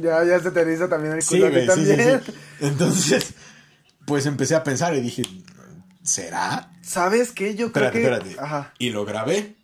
Ya, 0.03 0.25
ya 0.25 0.41
se 0.41 0.51
te 0.51 0.61
eriza 0.61 0.89
también 0.89 1.15
el 1.15 1.23
Sí, 1.23 1.39
culo 1.39 1.51
güey, 1.51 1.69
sí, 1.69 1.73
sí, 1.85 1.87
también. 1.89 2.21
sí. 2.25 2.33
Entonces, 2.61 3.35
pues 4.05 4.27
empecé 4.27 4.55
a 4.55 4.65
pensar 4.65 4.95
y 4.95 5.01
dije, 5.01 5.23
¿será? 6.03 6.73
¿Sabes 6.83 7.33
qué? 7.33 7.55
Yo 7.55 7.73
creo 7.73 7.87
Espérate, 7.87 7.99
que... 7.99 8.31
espérate. 8.31 8.37
Ajá. 8.45 8.73
Y 8.79 8.91
lo 8.91 9.05
grabé. 9.05 9.57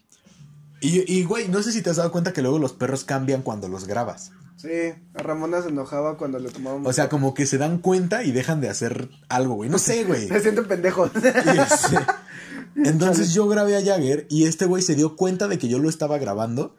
Y, 0.80 1.12
y, 1.12 1.24
güey, 1.24 1.48
no 1.48 1.62
sé 1.62 1.72
si 1.72 1.82
te 1.82 1.90
has 1.90 1.96
dado 1.96 2.10
cuenta 2.12 2.32
que 2.32 2.42
luego 2.42 2.58
los 2.58 2.72
perros 2.72 3.04
cambian 3.04 3.42
cuando 3.42 3.68
los 3.68 3.86
grabas. 3.86 4.32
Sí, 4.56 4.68
a 5.14 5.22
Ramona 5.22 5.60
se 5.62 5.68
enojaba 5.68 6.16
cuando 6.16 6.38
le 6.38 6.50
tomábamos... 6.50 6.88
O 6.88 6.92
sea, 6.92 7.08
como 7.08 7.34
que 7.34 7.46
se 7.46 7.58
dan 7.58 7.78
cuenta 7.78 8.22
y 8.22 8.30
dejan 8.32 8.60
de 8.60 8.68
hacer 8.68 9.08
algo, 9.28 9.54
güey. 9.54 9.70
No 9.70 9.78
sé, 9.78 10.04
güey. 10.06 10.28
Se 10.28 10.40
sienten 10.40 10.66
pendejos. 10.66 11.10
Entonces 12.76 13.34
yo 13.34 13.48
grabé 13.48 13.76
a 13.76 13.84
Jagger 13.84 14.26
y 14.30 14.46
este 14.46 14.66
güey 14.66 14.82
se 14.82 14.94
dio 14.94 15.16
cuenta 15.16 15.48
de 15.48 15.58
que 15.58 15.68
yo 15.68 15.78
lo 15.78 15.88
estaba 15.88 16.18
grabando 16.18 16.76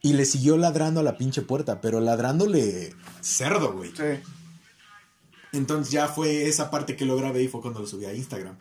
y 0.00 0.12
le 0.12 0.24
siguió 0.24 0.56
ladrando 0.56 1.00
a 1.00 1.02
la 1.02 1.16
pinche 1.16 1.42
puerta, 1.42 1.80
pero 1.80 2.00
ladrándole 2.00 2.94
cerdo, 3.20 3.72
güey. 3.72 3.90
sí. 3.90 4.22
Entonces 5.52 5.90
ya 5.90 6.08
fue 6.08 6.46
esa 6.46 6.70
parte 6.70 6.94
que 6.94 7.06
lo 7.06 7.16
grabé 7.16 7.42
y 7.42 7.48
fue 7.48 7.62
cuando 7.62 7.80
lo 7.80 7.86
subí 7.86 8.04
a 8.04 8.12
Instagram. 8.12 8.56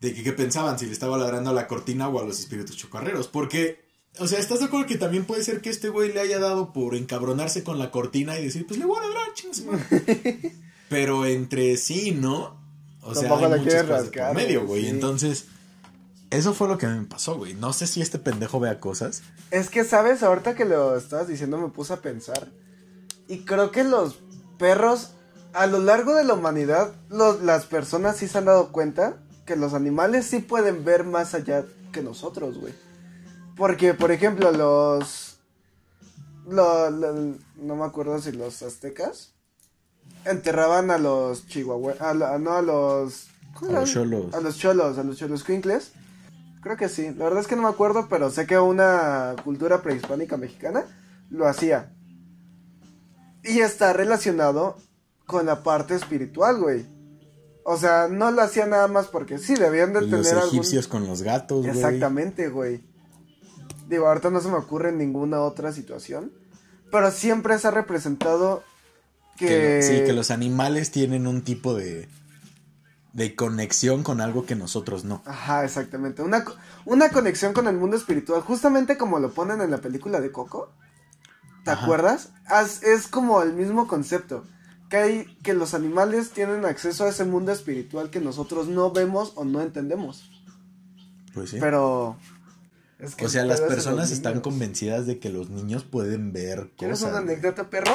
De 0.00 0.14
que 0.14 0.22
qué 0.22 0.32
pensaban, 0.32 0.78
si 0.78 0.86
le 0.86 0.92
estaba 0.92 1.18
ladrando 1.18 1.50
a 1.50 1.52
la 1.54 1.66
cortina 1.66 2.08
o 2.08 2.18
a 2.20 2.24
los 2.24 2.40
espíritus 2.40 2.76
chocarreros. 2.76 3.28
Porque, 3.28 3.84
o 4.18 4.26
sea, 4.26 4.38
¿estás 4.38 4.60
de 4.60 4.66
acuerdo 4.66 4.86
que 4.86 4.96
también 4.96 5.26
puede 5.26 5.44
ser 5.44 5.60
que 5.60 5.68
este 5.70 5.90
güey 5.90 6.12
le 6.12 6.20
haya 6.20 6.38
dado 6.38 6.72
por 6.72 6.94
encabronarse 6.94 7.62
con 7.62 7.78
la 7.78 7.90
cortina 7.90 8.38
y 8.38 8.44
decir, 8.44 8.66
pues 8.66 8.78
le 8.78 8.86
voy 8.86 8.98
a 8.98 9.02
ladrar, 9.06 9.34
chingas 9.34 9.64
madre"? 9.64 10.52
Pero 10.88 11.26
entre 11.26 11.76
sí, 11.76 12.12
¿no? 12.12 12.58
O 13.02 13.14
sea, 13.14 13.28
Tampoco 13.28 13.52
hay 13.52 13.60
muchas 13.60 13.82
cosas 13.84 14.08
por 14.08 14.34
medio, 14.34 14.60
güey, 14.60 14.68
güey. 14.68 14.82
sí. 14.84 14.88
Entonces, 14.88 15.46
eso 16.36 16.54
fue 16.54 16.68
lo 16.68 16.78
que 16.78 16.86
me 16.86 17.04
pasó, 17.06 17.36
güey. 17.36 17.54
No 17.54 17.72
sé 17.72 17.86
si 17.86 18.00
este 18.02 18.18
pendejo 18.18 18.60
vea 18.60 18.80
cosas. 18.80 19.22
Es 19.50 19.70
que, 19.70 19.84
¿sabes? 19.84 20.22
Ahorita 20.22 20.54
que 20.54 20.64
lo 20.64 20.96
estabas 20.96 21.28
diciendo 21.28 21.58
me 21.58 21.68
puse 21.68 21.92
a 21.92 22.00
pensar. 22.02 22.48
Y 23.28 23.44
creo 23.44 23.70
que 23.70 23.84
los 23.84 24.18
perros, 24.58 25.10
a 25.52 25.66
lo 25.66 25.78
largo 25.78 26.14
de 26.14 26.24
la 26.24 26.34
humanidad, 26.34 26.92
los- 27.08 27.42
las 27.42 27.66
personas 27.66 28.16
sí 28.16 28.28
se 28.28 28.38
han 28.38 28.44
dado 28.46 28.72
cuenta 28.72 29.18
que 29.44 29.56
los 29.56 29.74
animales 29.74 30.26
sí 30.26 30.38
pueden 30.40 30.84
ver 30.84 31.04
más 31.04 31.34
allá 31.34 31.64
que 31.92 32.02
nosotros, 32.02 32.58
güey. 32.58 32.74
Porque, 33.56 33.94
por 33.94 34.10
ejemplo, 34.12 34.50
los... 34.52 35.38
lo- 36.48 36.90
lo- 36.90 37.34
no 37.56 37.76
me 37.76 37.84
acuerdo 37.84 38.20
si 38.20 38.32
los 38.32 38.62
aztecas 38.62 39.32
enterraban 40.24 40.90
a 40.90 40.98
los 40.98 41.46
chihuahuas, 41.48 41.96
no 42.40 42.52
a 42.52 42.62
los... 42.62 43.28
¿cómo 43.54 43.76
A 43.76 43.80
los 43.80 43.92
cholos. 43.92 44.34
A 44.34 44.40
los 44.40 44.58
cholos, 44.58 44.98
a 44.98 45.02
los 45.02 45.16
cholos 45.16 45.42
quincles. 45.44 45.92
Creo 46.66 46.76
que 46.76 46.88
sí. 46.88 47.14
La 47.16 47.26
verdad 47.26 47.38
es 47.38 47.46
que 47.46 47.54
no 47.54 47.62
me 47.62 47.68
acuerdo, 47.68 48.08
pero 48.10 48.28
sé 48.28 48.44
que 48.44 48.58
una 48.58 49.36
cultura 49.44 49.82
prehispánica 49.82 50.36
mexicana 50.36 50.84
lo 51.30 51.46
hacía. 51.46 51.92
Y 53.44 53.60
está 53.60 53.92
relacionado 53.92 54.76
con 55.26 55.46
la 55.46 55.62
parte 55.62 55.94
espiritual, 55.94 56.58
güey. 56.58 56.84
O 57.62 57.76
sea, 57.76 58.08
no 58.08 58.32
lo 58.32 58.42
hacía 58.42 58.66
nada 58.66 58.88
más 58.88 59.06
porque 59.06 59.38
sí, 59.38 59.54
debían 59.54 59.92
de 59.92 60.00
Los 60.00 60.10
tener 60.10 60.42
algún... 60.42 60.58
egipcios 60.58 60.88
con 60.88 61.06
los 61.06 61.22
gatos, 61.22 61.64
güey. 61.64 61.70
Exactamente, 61.70 62.48
güey. 62.48 62.82
Digo, 63.88 64.08
ahorita 64.08 64.30
no 64.30 64.40
se 64.40 64.48
me 64.48 64.56
ocurre 64.56 64.90
ninguna 64.90 65.42
otra 65.42 65.70
situación. 65.70 66.32
Pero 66.90 67.12
siempre 67.12 67.60
se 67.60 67.68
ha 67.68 67.70
representado 67.70 68.64
que... 69.38 69.46
Que, 69.46 69.82
sí, 69.82 70.04
que 70.04 70.12
los 70.12 70.32
animales 70.32 70.90
tienen 70.90 71.28
un 71.28 71.42
tipo 71.42 71.74
de, 71.74 72.08
de 73.16 73.34
conexión 73.34 74.02
con 74.02 74.20
algo 74.20 74.44
que 74.44 74.54
nosotros 74.54 75.04
no. 75.04 75.22
Ajá, 75.24 75.64
exactamente. 75.64 76.22
Una, 76.22 76.44
una 76.84 77.08
conexión 77.08 77.54
con 77.54 77.66
el 77.66 77.76
mundo 77.78 77.96
espiritual, 77.96 78.42
justamente 78.42 78.98
como 78.98 79.18
lo 79.18 79.32
ponen 79.32 79.62
en 79.62 79.70
la 79.70 79.78
película 79.78 80.20
de 80.20 80.30
Coco. 80.30 80.70
¿Te 81.64 81.70
Ajá. 81.70 81.82
acuerdas? 81.84 82.28
As- 82.44 82.82
es 82.82 83.08
como 83.08 83.40
el 83.42 83.54
mismo 83.54 83.88
concepto. 83.88 84.44
Que, 84.90 84.96
hay, 84.98 85.36
que 85.42 85.54
los 85.54 85.72
animales 85.72 86.30
tienen 86.30 86.66
acceso 86.66 87.04
a 87.04 87.08
ese 87.08 87.24
mundo 87.24 87.52
espiritual 87.52 88.10
que 88.10 88.20
nosotros 88.20 88.68
no 88.68 88.92
vemos 88.92 89.32
o 89.36 89.44
no 89.46 89.62
entendemos. 89.62 90.30
Pues 91.32 91.50
sí. 91.50 91.56
Pero... 91.58 92.18
es 92.98 93.14
que 93.14 93.24
o 93.24 93.28
sea, 93.30 93.46
las 93.46 93.62
personas 93.62 94.10
están 94.10 94.42
convencidas 94.42 95.06
de 95.06 95.18
que 95.18 95.30
los 95.30 95.48
niños 95.48 95.84
pueden 95.84 96.32
ver 96.34 96.70
¿Quieres 96.76 96.98
cosas. 97.00 97.12
una 97.14 97.22
güey. 97.22 97.32
anécdota, 97.32 97.70
perro? 97.70 97.92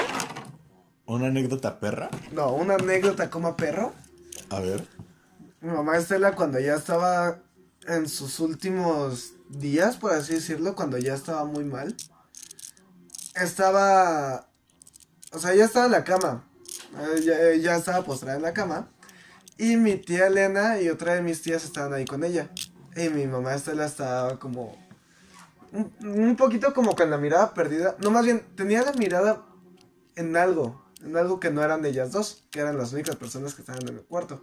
¿Una 1.06 1.28
anécdota 1.28 1.80
perra? 1.80 2.10
No, 2.34 2.54
una 2.54 2.74
anécdota 2.74 3.30
como 3.30 3.56
perro. 3.56 3.94
A 4.50 4.60
ver. 4.60 4.86
Mi 5.62 5.70
mamá 5.70 5.96
Estela 5.96 6.34
cuando 6.34 6.60
ya 6.60 6.74
estaba 6.74 7.40
en 7.86 8.10
sus 8.10 8.40
últimos 8.40 9.34
días, 9.48 9.96
por 9.96 10.12
así 10.12 10.34
decirlo, 10.34 10.76
cuando 10.76 10.98
ya 10.98 11.14
estaba 11.14 11.46
muy 11.46 11.64
mal, 11.64 11.96
estaba, 13.36 14.48
o 15.32 15.38
sea, 15.38 15.54
ya 15.54 15.66
estaba 15.66 15.86
en 15.86 15.92
la 15.92 16.04
cama, 16.04 16.44
eh, 17.00 17.22
ya, 17.22 17.40
eh, 17.40 17.62
ya 17.62 17.76
estaba 17.76 18.04
postrada 18.04 18.38
en 18.38 18.42
la 18.42 18.54
cama, 18.54 18.90
y 19.56 19.78
mi 19.78 19.98
tía 19.98 20.26
Elena 20.26 20.82
y 20.82 20.90
otra 20.90 21.14
de 21.14 21.22
mis 21.22 21.44
tías 21.44 21.64
estaban 21.64 21.94
ahí 21.94 22.06
con 22.06 22.24
ella, 22.24 22.50
y 22.96 23.10
mi 23.10 23.28
mamá 23.28 23.54
Estela 23.54 23.86
estaba 23.86 24.40
como, 24.40 24.76
un, 25.72 26.36
poquito 26.38 26.74
como 26.74 26.96
con 26.96 27.12
la 27.12 27.20
mirada 27.20 27.54
perdida, 27.54 27.96
no 28.00 28.10
más 28.10 28.26
bien, 28.26 28.44
tenía 28.56 28.82
la 28.82 28.94
mirada 28.94 29.46
en 30.16 30.36
algo, 30.36 30.84
en 31.04 31.16
algo 31.18 31.40
que 31.40 31.52
no 31.52 31.64
eran 31.64 31.86
ellas 31.86 32.12
dos, 32.12 32.48
que 32.50 32.62
eran 32.62 32.80
las 32.80 32.94
únicas 32.94 33.16
personas 33.16 33.54
que 33.54 33.62
estaban 33.62 33.88
en 33.88 33.98
el 33.98 34.02
cuarto. 34.02 34.42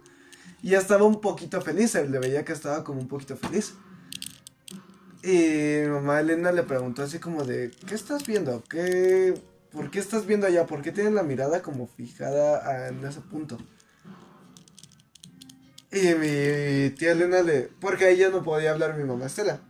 Y 0.61 0.73
estaba 0.73 1.05
un 1.05 1.21
poquito 1.21 1.61
feliz, 1.61 1.95
le 1.95 2.19
veía 2.19 2.43
que 2.43 2.53
estaba 2.53 2.83
como 2.83 2.99
un 2.99 3.07
poquito 3.07 3.35
feliz. 3.35 3.73
Y 5.23 5.87
mamá 5.87 6.21
Elena 6.21 6.51
le 6.51 6.63
preguntó 6.63 7.03
así 7.03 7.19
como 7.19 7.43
de, 7.43 7.71
¿qué 7.87 7.95
estás 7.95 8.25
viendo? 8.25 8.63
¿Qué, 8.69 9.39
¿Por 9.71 9.91
qué 9.91 9.99
estás 9.99 10.25
viendo 10.25 10.47
allá? 10.47 10.65
¿Por 10.65 10.81
qué 10.81 10.91
tienes 10.91 11.13
la 11.13 11.23
mirada 11.23 11.61
como 11.61 11.87
fijada 11.87 12.87
en 12.87 13.03
ese 13.05 13.21
punto? 13.21 13.57
Y 15.91 16.13
mi 16.15 16.91
tía 16.91 17.11
Elena 17.13 17.41
le, 17.41 17.63
porque 17.81 18.05
a 18.05 18.09
ella 18.09 18.29
no 18.29 18.43
podía 18.43 18.71
hablar 18.71 18.97
mi 18.97 19.03
mamá 19.03 19.25
Estela. 19.25 19.61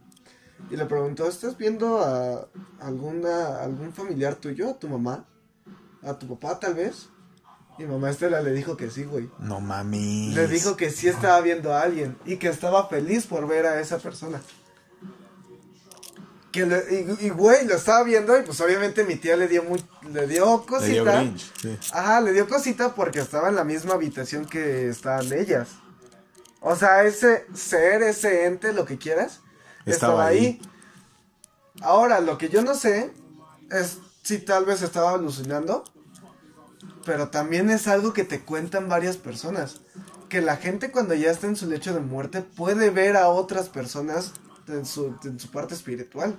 Y 0.69 0.75
le 0.75 0.85
preguntó, 0.85 1.27
¿estás 1.27 1.57
viendo 1.57 1.99
a 1.99 2.47
alguna, 2.79 3.61
algún 3.61 3.93
familiar 3.93 4.35
tuyo, 4.35 4.69
a 4.69 4.79
tu 4.79 4.87
mamá? 4.89 5.25
¿A 6.03 6.19
tu 6.19 6.27
papá 6.27 6.59
tal 6.59 6.75
vez? 6.75 7.09
Y 7.79 7.83
mamá 7.85 8.09
Estela 8.09 8.41
le 8.41 8.51
dijo 8.51 8.75
que 8.75 8.91
sí, 8.91 9.05
güey. 9.05 9.29
No 9.39 9.61
mames. 9.61 10.35
Le 10.35 10.47
dijo 10.47 10.75
que 10.75 10.89
sí 10.89 11.07
estaba 11.07 11.39
viendo 11.41 11.73
a 11.73 11.81
alguien 11.81 12.17
y 12.25 12.35
que 12.35 12.49
estaba 12.49 12.87
feliz 12.89 13.25
por 13.25 13.47
ver 13.47 13.65
a 13.65 13.79
esa 13.79 13.97
persona. 13.99 14.41
Que 16.51 16.65
le- 16.65 17.17
y, 17.21 17.27
y, 17.27 17.29
güey, 17.29 17.65
lo 17.67 17.75
estaba 17.75 18.03
viendo 18.03 18.37
y 18.37 18.41
pues 18.43 18.59
obviamente 18.59 19.03
mi 19.05 19.15
tía 19.15 19.35
le 19.37 19.47
dio 19.47 19.63
muy, 19.63 19.79
le 20.11 20.25
dio 20.25 20.25
Le 20.25 20.27
dio 20.27 20.65
cosita. 20.65 21.19
Grinch, 21.21 21.51
sí. 21.61 21.77
Ajá, 21.93 22.21
le 22.21 22.33
dio 22.33 22.49
cosita 22.49 22.95
porque 22.95 23.19
estaba 23.19 23.49
en 23.49 23.55
la 23.55 23.63
misma 23.63 23.93
habitación 23.93 24.45
que 24.45 24.89
estaban 24.89 25.31
ellas. 25.31 25.69
O 26.59 26.75
sea, 26.75 27.03
ese 27.03 27.45
ser, 27.53 28.01
ese 28.01 28.45
ente, 28.45 28.73
lo 28.73 28.83
que 28.85 28.97
quieras, 28.97 29.41
estaba, 29.85 29.93
Estaba 30.23 30.25
ahí. 30.25 30.37
ahí. 30.39 30.61
Ahora, 31.81 32.19
lo 32.19 32.37
que 32.37 32.49
yo 32.49 32.61
no 32.63 32.73
sé 32.73 33.11
es 33.71 33.99
si 34.23 34.39
tal 34.39 34.65
vez 34.65 34.81
estaba 34.81 35.11
alucinando, 35.11 35.83
pero 37.09 37.29
también 37.29 37.71
es 37.71 37.87
algo 37.87 38.13
que 38.13 38.23
te 38.23 38.41
cuentan 38.41 38.87
varias 38.87 39.17
personas. 39.17 39.77
Que 40.29 40.41
la 40.41 40.57
gente 40.57 40.91
cuando 40.91 41.15
ya 41.15 41.31
está 41.31 41.47
en 41.47 41.55
su 41.55 41.67
lecho 41.67 41.91
de 41.91 42.01
muerte 42.01 42.43
puede 42.43 42.91
ver 42.91 43.17
a 43.17 43.29
otras 43.29 43.67
personas 43.67 44.33
en 44.67 44.85
su, 44.85 45.15
en 45.23 45.39
su 45.39 45.49
parte 45.49 45.73
espiritual. 45.73 46.35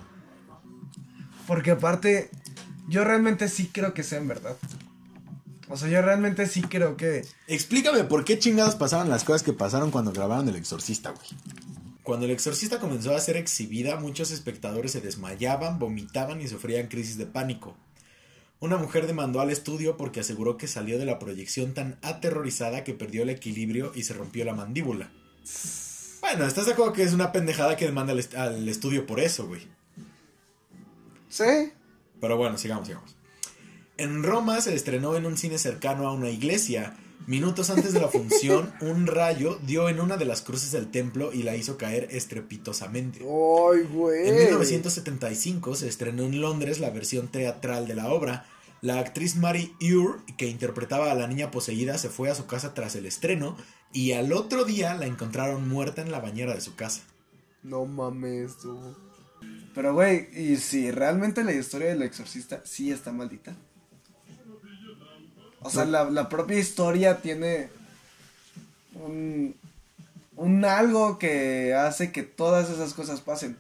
Porque 1.49 1.73
aparte, 1.73 2.31
yo 2.89 3.03
realmente 3.03 3.49
sí 3.49 3.69
creo 3.75 3.95
que 3.95 4.05
sea 4.05 4.21
en 4.21 4.29
verdad. 4.29 4.57
O 5.69 5.77
sea, 5.77 5.89
yo 5.89 6.03
realmente 6.03 6.47
sí 6.47 6.63
creo 6.63 6.97
que... 6.97 7.27
Explícame 7.49 8.05
por 8.05 8.25
qué 8.25 8.39
chingados 8.39 8.77
pasaron 8.77 9.09
las 9.09 9.25
cosas 9.25 9.43
que 9.43 9.53
pasaron 9.53 9.91
cuando 9.91 10.13
grabaron 10.13 10.49
El 10.49 10.55
Exorcista, 10.55 11.11
güey. 11.11 11.27
Cuando 12.05 12.27
El 12.27 12.31
Exorcista 12.31 12.79
comenzó 12.79 13.13
a 13.13 13.19
ser 13.19 13.37
exhibida, 13.37 13.97
muchos 13.97 14.31
espectadores 14.31 14.93
se 14.93 15.01
desmayaban, 15.01 15.81
vomitaban 15.81 16.41
y 16.41 16.47
sufrían 16.47 16.87
crisis 16.87 17.19
de 17.19 17.27
pánico. 17.27 17.75
Una 18.61 18.77
mujer 18.77 19.07
demandó 19.07 19.41
al 19.41 19.51
estudio 19.51 19.97
porque 19.97 20.21
aseguró 20.21 20.57
que 20.59 20.69
salió 20.69 20.99
de 20.99 21.07
la 21.07 21.19
proyección 21.19 21.73
tan 21.73 21.99
aterrorizada 22.03 22.85
que 22.85 22.93
perdió 22.95 23.23
el 23.23 23.31
equilibrio 23.31 23.93
y 23.95 24.03
se 24.03 24.13
rompió 24.13 24.45
la 24.45 24.53
mandíbula. 24.55 25.11
Bueno, 26.21 26.45
¿estás 26.47 26.67
de 26.67 26.73
acuerdo 26.75 26.93
que 26.93 27.03
es 27.03 27.15
una 27.15 27.33
pendejada 27.33 27.77
que 27.77 27.87
demanda 27.87 28.13
al, 28.13 28.19
est- 28.19 28.35
al 28.35 28.69
estudio 28.69 29.07
por 29.07 29.19
eso, 29.21 29.47
güey? 29.47 29.67
Sí. 31.31 31.73
Pero 32.21 32.37
bueno, 32.37 32.59
sigamos, 32.59 32.87
sigamos. 32.87 33.17
En 33.97 34.23
Roma 34.23 34.61
se 34.61 34.75
estrenó 34.75 35.17
en 35.17 35.25
un 35.25 35.39
cine 35.39 35.57
cercano 35.57 36.07
a 36.07 36.13
una 36.13 36.29
iglesia. 36.29 36.97
Minutos 37.27 37.71
antes 37.71 37.93
de 37.93 38.01
la 38.01 38.09
función, 38.09 38.73
un 38.81 39.07
rayo 39.07 39.59
dio 39.67 39.89
en 39.89 40.01
una 40.01 40.17
de 40.17 40.25
las 40.25 40.43
cruces 40.43 40.73
del 40.73 40.91
templo 40.91 41.33
y 41.33 41.43
la 41.43 41.55
hizo 41.55 41.77
caer 41.77 42.09
estrepitosamente. 42.11 43.21
Ay, 43.21 43.83
güey. 43.93 44.29
En 44.29 44.37
1975 44.37 45.77
se 45.77 45.89
estrenó 45.89 46.25
en 46.25 46.41
Londres 46.41 46.81
la 46.81 46.91
versión 46.91 47.29
teatral 47.29 47.87
de 47.87 47.95
la 47.95 48.11
obra. 48.13 48.47
La 48.81 48.99
actriz 48.99 49.37
Mary 49.37 49.75
Ure, 49.81 50.21
que 50.39 50.49
interpretaba 50.49 51.13
a 51.13 51.15
la 51.15 51.27
niña 51.27 51.51
poseída, 51.51 51.99
se 51.99 52.09
fue 52.09 52.31
a 52.31 52.35
su 52.35 52.47
casa 52.47 52.75
tras 52.75 52.97
el 52.97 53.07
estreno 53.07 53.57
y 53.93 54.13
al 54.13 54.33
otro 54.33 54.65
día 54.65 54.95
la 54.95 55.07
encontraron 55.07 55.69
muerta 55.69 56.03
en 56.03 56.11
la 56.11 56.21
bañera 56.21 56.55
de 56.55 56.61
su 56.61 56.75
casa. 56.75 57.03
No 57.63 57.85
mames, 57.85 58.57
tú. 58.57 58.97
Pero, 59.75 59.95
güey, 59.95 60.29
¿y 60.35 60.57
si 60.57 60.91
realmente 60.91 61.45
la 61.45 61.53
historia 61.53 61.89
del 61.89 62.03
exorcista 62.03 62.63
sí 62.65 62.91
está 62.91 63.13
maldita? 63.13 63.55
O 65.63 65.71
sea, 65.71 65.85
la, 65.85 66.05
la 66.05 66.29
propia 66.29 66.59
historia 66.59 67.19
tiene 67.19 67.69
un, 68.95 69.55
un 70.37 70.65
algo 70.65 71.19
que 71.19 71.75
hace 71.75 72.13
que 72.13 72.23
todas 72.23 72.71
esas 72.71 72.95
cosas 72.95 73.21
pasen. 73.21 73.57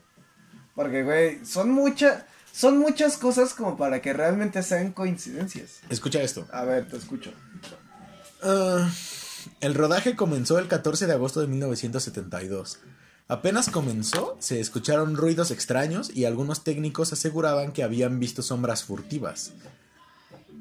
Porque, 0.74 1.02
güey, 1.02 1.44
son 1.44 1.70
muchas, 1.70 2.24
son 2.52 2.78
muchas 2.78 3.16
cosas 3.16 3.54
como 3.54 3.76
para 3.76 4.00
que 4.00 4.12
realmente 4.12 4.62
sean 4.62 4.92
coincidencias. 4.92 5.80
Escucha 5.90 6.22
esto. 6.22 6.46
A 6.52 6.64
ver, 6.64 6.88
te 6.88 6.96
escucho. 6.96 7.32
Ah, 8.42 8.90
el 9.60 9.74
rodaje 9.74 10.16
comenzó 10.16 10.58
el 10.58 10.68
14 10.68 11.06
de 11.06 11.12
agosto 11.12 11.40
de 11.40 11.48
1972. 11.48 12.78
Apenas 13.28 13.68
comenzó, 13.68 14.36
se 14.40 14.58
escucharon 14.58 15.16
ruidos 15.16 15.50
extraños 15.50 16.10
y 16.12 16.24
algunos 16.24 16.64
técnicos 16.64 17.12
aseguraban 17.12 17.72
que 17.72 17.84
habían 17.84 18.18
visto 18.18 18.42
sombras 18.42 18.82
furtivas. 18.84 19.52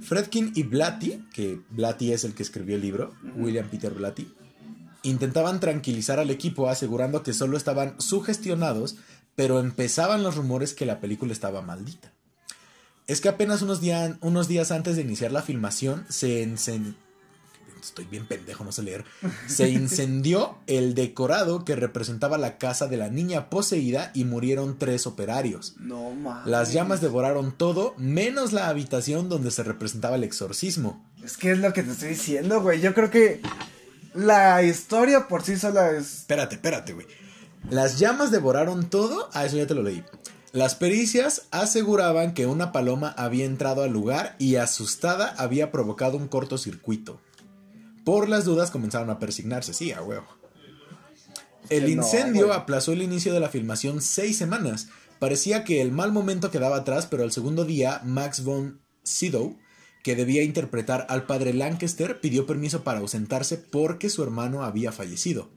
Fredkin 0.01 0.51
y 0.55 0.63
Blatty, 0.63 1.25
que 1.33 1.61
Blatty 1.69 2.13
es 2.13 2.23
el 2.23 2.33
que 2.33 2.43
escribió 2.43 2.75
el 2.75 2.81
libro, 2.81 3.13
William 3.35 3.69
Peter 3.69 3.93
Blatty, 3.93 4.31
intentaban 5.03 5.59
tranquilizar 5.59 6.19
al 6.19 6.29
equipo 6.29 6.69
asegurando 6.69 7.23
que 7.23 7.33
solo 7.33 7.57
estaban 7.57 7.99
sugestionados, 7.99 8.95
pero 9.35 9.59
empezaban 9.59 10.23
los 10.23 10.35
rumores 10.35 10.73
que 10.73 10.85
la 10.85 10.99
película 10.99 11.31
estaba 11.31 11.61
maldita. 11.61 12.11
Es 13.07 13.21
que 13.21 13.29
apenas 13.29 13.61
unos, 13.61 13.81
día- 13.81 14.17
unos 14.21 14.47
días 14.47 14.71
antes 14.71 14.95
de 14.95 15.01
iniciar 15.01 15.31
la 15.31 15.41
filmación 15.41 16.05
se 16.09 16.43
Estoy 17.81 18.05
bien 18.05 18.27
pendejo, 18.27 18.63
no 18.63 18.71
sé 18.71 18.83
leer. 18.83 19.05
Se 19.47 19.69
incendió 19.69 20.57
el 20.67 20.95
decorado 20.95 21.65
que 21.65 21.75
representaba 21.75 22.37
la 22.37 22.57
casa 22.57 22.87
de 22.87 22.97
la 22.97 23.09
niña 23.09 23.49
poseída 23.49 24.11
y 24.13 24.25
murieron 24.25 24.77
tres 24.77 25.07
operarios. 25.07 25.75
No 25.79 26.11
mames. 26.11 26.47
Las 26.47 26.73
llamas 26.73 27.01
devoraron 27.01 27.51
todo, 27.51 27.93
menos 27.97 28.53
la 28.53 28.67
habitación 28.67 29.29
donde 29.29 29.51
se 29.51 29.63
representaba 29.63 30.15
el 30.15 30.23
exorcismo. 30.23 31.05
Es 31.23 31.37
que 31.37 31.51
es 31.51 31.59
lo 31.59 31.73
que 31.73 31.83
te 31.83 31.91
estoy 31.91 32.09
diciendo, 32.09 32.61
güey. 32.61 32.81
Yo 32.81 32.93
creo 32.93 33.09
que 33.09 33.41
la 34.13 34.63
historia 34.63 35.27
por 35.27 35.43
sí 35.43 35.57
sola 35.57 35.91
es. 35.91 36.19
Espérate, 36.19 36.55
espérate, 36.55 36.93
güey. 36.93 37.07
Las 37.69 37.99
llamas 37.99 38.31
devoraron 38.31 38.89
todo. 38.89 39.29
Ah, 39.33 39.45
eso 39.45 39.57
ya 39.57 39.67
te 39.67 39.75
lo 39.75 39.83
leí. 39.83 40.03
Las 40.51 40.73
pericias 40.73 41.43
aseguraban 41.51 42.33
que 42.33 42.47
una 42.47 42.71
paloma 42.71 43.13
había 43.17 43.45
entrado 43.45 43.83
al 43.83 43.91
lugar 43.91 44.35
y 44.39 44.55
asustada 44.55 45.35
había 45.37 45.71
provocado 45.71 46.17
un 46.17 46.27
cortocircuito. 46.27 47.21
Por 48.09 48.27
las 48.27 48.43
dudas 48.43 48.71
comenzaron 48.71 49.11
a 49.11 49.19
persignarse, 49.19 49.71
sí, 49.71 49.91
a 49.91 50.01
huevo. 50.01 50.25
El 51.69 51.83
no, 51.83 51.89
incendio 52.01 52.51
aplazó 52.53 52.91
el 52.91 53.03
inicio 53.03 53.35
de 53.35 53.39
la 53.39 53.49
filmación 53.49 54.01
seis 54.01 54.35
semanas. 54.35 54.87
Parecía 55.19 55.63
que 55.63 55.79
el 55.79 55.91
mal 55.91 56.11
momento 56.11 56.49
quedaba 56.49 56.77
atrás, 56.77 57.05
pero 57.05 57.21
al 57.21 57.31
segundo 57.31 57.65
día, 57.65 58.01
Max 58.03 58.43
von 58.43 58.81
Sydow, 59.03 59.59
que 60.01 60.15
debía 60.15 60.41
interpretar 60.41 61.05
al 61.07 61.27
padre 61.27 61.53
Lancaster, 61.53 62.19
pidió 62.19 62.47
permiso 62.47 62.83
para 62.83 62.97
ausentarse 62.97 63.57
porque 63.57 64.09
su 64.09 64.23
hermano 64.23 64.63
había 64.63 64.91
fallecido. 64.91 65.51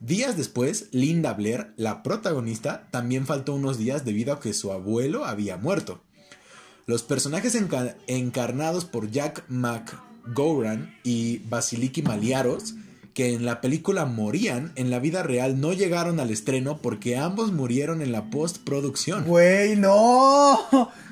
Días 0.00 0.36
después, 0.36 0.88
Linda 0.90 1.34
Blair, 1.34 1.72
la 1.76 2.02
protagonista, 2.02 2.88
también 2.90 3.26
faltó 3.26 3.54
unos 3.54 3.78
días 3.78 4.04
debido 4.04 4.32
a 4.32 4.40
que 4.40 4.54
su 4.54 4.72
abuelo 4.72 5.24
había 5.24 5.56
muerto. 5.56 6.02
Los 6.84 7.04
personajes 7.04 7.54
enca- 7.54 7.94
encarnados 8.08 8.86
por 8.86 9.08
Jack 9.08 9.44
McGowran 10.26 10.96
y 11.02 11.38
Basiliki 11.48 12.02
Maliaros, 12.02 12.74
que 13.14 13.32
en 13.32 13.46
la 13.46 13.60
película 13.60 14.04
morían, 14.04 14.72
en 14.76 14.90
la 14.90 14.98
vida 14.98 15.22
real 15.22 15.60
no 15.60 15.72
llegaron 15.72 16.20
al 16.20 16.30
estreno 16.30 16.82
porque 16.82 17.16
ambos 17.16 17.52
murieron 17.52 18.02
en 18.02 18.12
la 18.12 18.28
postproducción. 18.30 19.24
Güey, 19.24 19.76
no. 19.76 20.60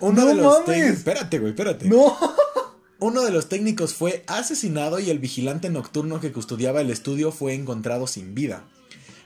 Uno 0.01 0.23
no 0.23 0.27
de 0.27 0.35
los 0.35 0.61
mames. 0.61 0.99
Espérate, 0.99 1.39
güey, 1.39 1.53
espérate. 1.53 1.89
No. 1.89 2.17
Uno 3.01 3.23
de 3.23 3.31
los 3.31 3.49
técnicos 3.49 3.95
fue 3.95 4.25
asesinado 4.27 4.99
y 4.99 5.11
el 5.11 5.19
vigilante 5.19 5.69
nocturno 5.71 6.21
que 6.21 6.33
custodiaba 6.33 6.81
el 6.81 6.91
estudio 6.91 7.33
fue 7.33 7.55
encontrado 7.55 8.07
sin 8.07 8.35
vida. 8.35 8.65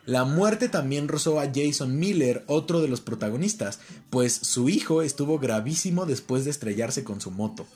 La 0.07 0.25
muerte 0.25 0.69
también 0.69 1.07
rozó 1.07 1.39
a 1.39 1.51
Jason 1.55 1.99
Miller, 1.99 2.43
otro 2.47 2.81
de 2.81 2.89
los 2.89 3.03
protagonistas, 3.03 3.79
pues 4.09 4.33
su 4.33 4.69
hijo 4.69 5.03
estuvo 5.03 5.39
gravísimo 5.39 6.07
después 6.07 6.45
de 6.47 6.51
estrellarse 6.51 7.05
con 7.05 7.21
su 7.21 7.31
moto. 7.31 7.67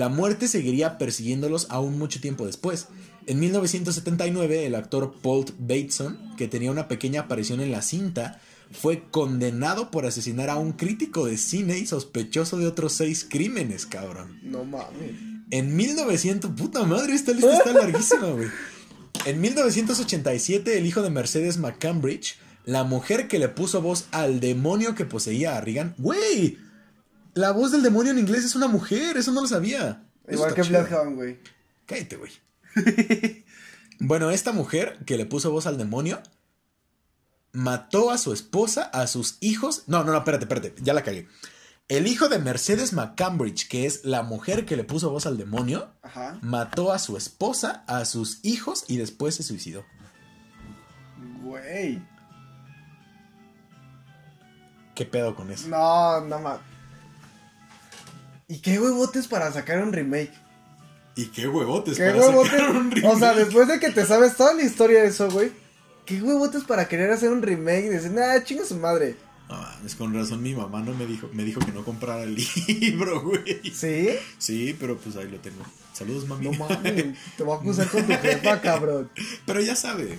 La 0.00 0.08
muerte 0.08 0.48
seguiría 0.48 0.96
persiguiéndolos 0.96 1.66
aún 1.68 1.98
mucho 1.98 2.22
tiempo 2.22 2.46
después. 2.46 2.86
En 3.26 3.38
1979, 3.38 4.64
el 4.64 4.74
actor 4.74 5.12
Paul 5.20 5.44
Bateson, 5.58 6.36
que 6.38 6.48
tenía 6.48 6.70
una 6.70 6.88
pequeña 6.88 7.20
aparición 7.20 7.60
en 7.60 7.70
la 7.70 7.82
cinta, 7.82 8.40
fue 8.72 9.02
condenado 9.10 9.90
por 9.90 10.06
asesinar 10.06 10.48
a 10.48 10.56
un 10.56 10.72
crítico 10.72 11.26
de 11.26 11.36
cine 11.36 11.78
y 11.78 11.84
sospechoso 11.84 12.56
de 12.56 12.66
otros 12.66 12.94
seis 12.94 13.26
crímenes, 13.28 13.84
cabrón. 13.84 14.40
No 14.42 14.64
mames. 14.64 15.16
En 15.50 15.76
1900, 15.76 16.52
puta 16.52 16.82
madre, 16.84 17.12
esta 17.12 17.32
lista 17.32 17.58
está 17.58 17.74
larguísima, 17.74 18.28
güey. 18.28 18.48
En 19.26 19.38
1987, 19.38 20.78
el 20.78 20.86
hijo 20.86 21.02
de 21.02 21.10
Mercedes 21.10 21.58
McCambridge, 21.58 22.38
la 22.64 22.84
mujer 22.84 23.28
que 23.28 23.38
le 23.38 23.50
puso 23.50 23.82
voz 23.82 24.06
al 24.12 24.40
demonio 24.40 24.94
que 24.94 25.04
poseía 25.04 25.58
a 25.58 25.60
Regan, 25.60 25.94
güey, 25.98 26.56
la 27.34 27.52
voz 27.52 27.72
del 27.72 27.82
demonio 27.82 28.12
en 28.12 28.18
inglés 28.18 28.44
es 28.44 28.54
una 28.54 28.68
mujer, 28.68 29.16
eso 29.16 29.32
no 29.32 29.42
lo 29.42 29.48
sabía. 29.48 30.04
Eso 30.26 30.36
Igual 30.36 30.54
que. 30.54 30.62
Bloodhound, 30.62 31.16
güey. 31.16 31.38
Cállate, 31.86 32.16
güey. 32.16 32.32
bueno, 34.00 34.30
esta 34.30 34.52
mujer 34.52 34.98
que 35.06 35.16
le 35.16 35.26
puso 35.26 35.50
voz 35.50 35.66
al 35.66 35.78
demonio 35.78 36.22
mató 37.52 38.10
a 38.10 38.18
su 38.18 38.32
esposa, 38.32 38.84
a 38.84 39.06
sus 39.06 39.38
hijos. 39.40 39.84
No, 39.86 40.04
no, 40.04 40.12
no, 40.12 40.18
espérate, 40.18 40.44
espérate, 40.44 40.74
ya 40.82 40.94
la 40.94 41.02
cagué. 41.02 41.28
El 41.88 42.06
hijo 42.06 42.28
de 42.28 42.38
Mercedes 42.38 42.92
McCambridge, 42.92 43.68
que 43.68 43.84
es 43.84 44.04
la 44.04 44.22
mujer 44.22 44.64
que 44.64 44.76
le 44.76 44.84
puso 44.84 45.10
voz 45.10 45.26
al 45.26 45.36
demonio, 45.36 45.92
Ajá. 46.02 46.38
mató 46.40 46.92
a 46.92 47.00
su 47.00 47.16
esposa, 47.16 47.82
a 47.88 48.04
sus 48.04 48.38
hijos 48.44 48.84
y 48.86 48.96
después 48.96 49.34
se 49.34 49.42
suicidó. 49.42 49.84
Güey. 51.42 52.00
¿Qué 54.94 55.04
pedo 55.04 55.34
con 55.34 55.50
eso? 55.50 55.66
No, 55.66 56.20
no 56.20 56.38
mames. 56.38 56.69
¿Y 58.50 58.58
qué 58.58 58.80
huevotes 58.80 59.28
para 59.28 59.52
sacar 59.52 59.80
un 59.80 59.92
remake? 59.92 60.32
¿Y 61.14 61.26
qué 61.26 61.46
huevotes 61.46 61.96
¿Qué 61.96 62.10
huevotes? 62.10 62.60
O 63.04 63.16
sea, 63.16 63.32
después 63.32 63.68
de 63.68 63.78
que 63.78 63.90
te 63.90 64.04
sabes 64.04 64.36
toda 64.36 64.54
la 64.54 64.64
historia 64.64 65.02
de 65.02 65.06
eso, 65.06 65.30
güey. 65.30 65.52
¿Qué 66.04 66.20
huevotes 66.20 66.64
para 66.64 66.88
querer 66.88 67.12
hacer 67.12 67.30
un 67.30 67.42
remake? 67.42 67.84
Y 67.84 67.88
decir, 67.90 68.10
nah, 68.10 68.42
chinga 68.42 68.64
su 68.64 68.74
madre. 68.74 69.14
No 69.48 69.54
mames, 69.54 69.94
con 69.94 70.12
razón 70.12 70.42
mi 70.42 70.52
mamá 70.52 70.80
no 70.80 70.92
me 70.94 71.06
dijo, 71.06 71.30
me 71.32 71.44
dijo 71.44 71.60
que 71.60 71.70
no 71.70 71.84
comprara 71.84 72.24
el 72.24 72.34
libro, 72.66 73.22
güey. 73.22 73.70
¿Sí? 73.72 74.08
Sí, 74.38 74.76
pero 74.80 74.98
pues 74.98 75.14
ahí 75.14 75.30
lo 75.30 75.38
tengo. 75.38 75.62
Saludos, 75.92 76.26
mami. 76.26 76.46
No 76.46 76.52
mames. 76.52 77.16
Te 77.36 77.44
voy 77.44 77.56
a 77.56 77.60
acusar 77.60 77.86
con 77.88 78.04
tu 78.04 78.12
jefa, 78.14 78.60
cabrón. 78.62 79.12
Pero 79.46 79.60
ya 79.60 79.76
sabe. 79.76 80.18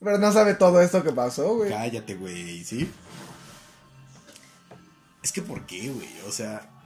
Pero 0.00 0.16
no 0.16 0.32
sabe 0.32 0.54
todo 0.54 0.80
esto 0.80 1.04
que 1.04 1.12
pasó, 1.12 1.54
güey. 1.54 1.68
Cállate, 1.68 2.14
güey, 2.14 2.64
¿sí? 2.64 2.90
Es 5.22 5.32
que 5.32 5.42
¿por 5.42 5.66
qué, 5.66 5.90
güey? 5.90 6.08
O 6.26 6.32
sea... 6.32 6.77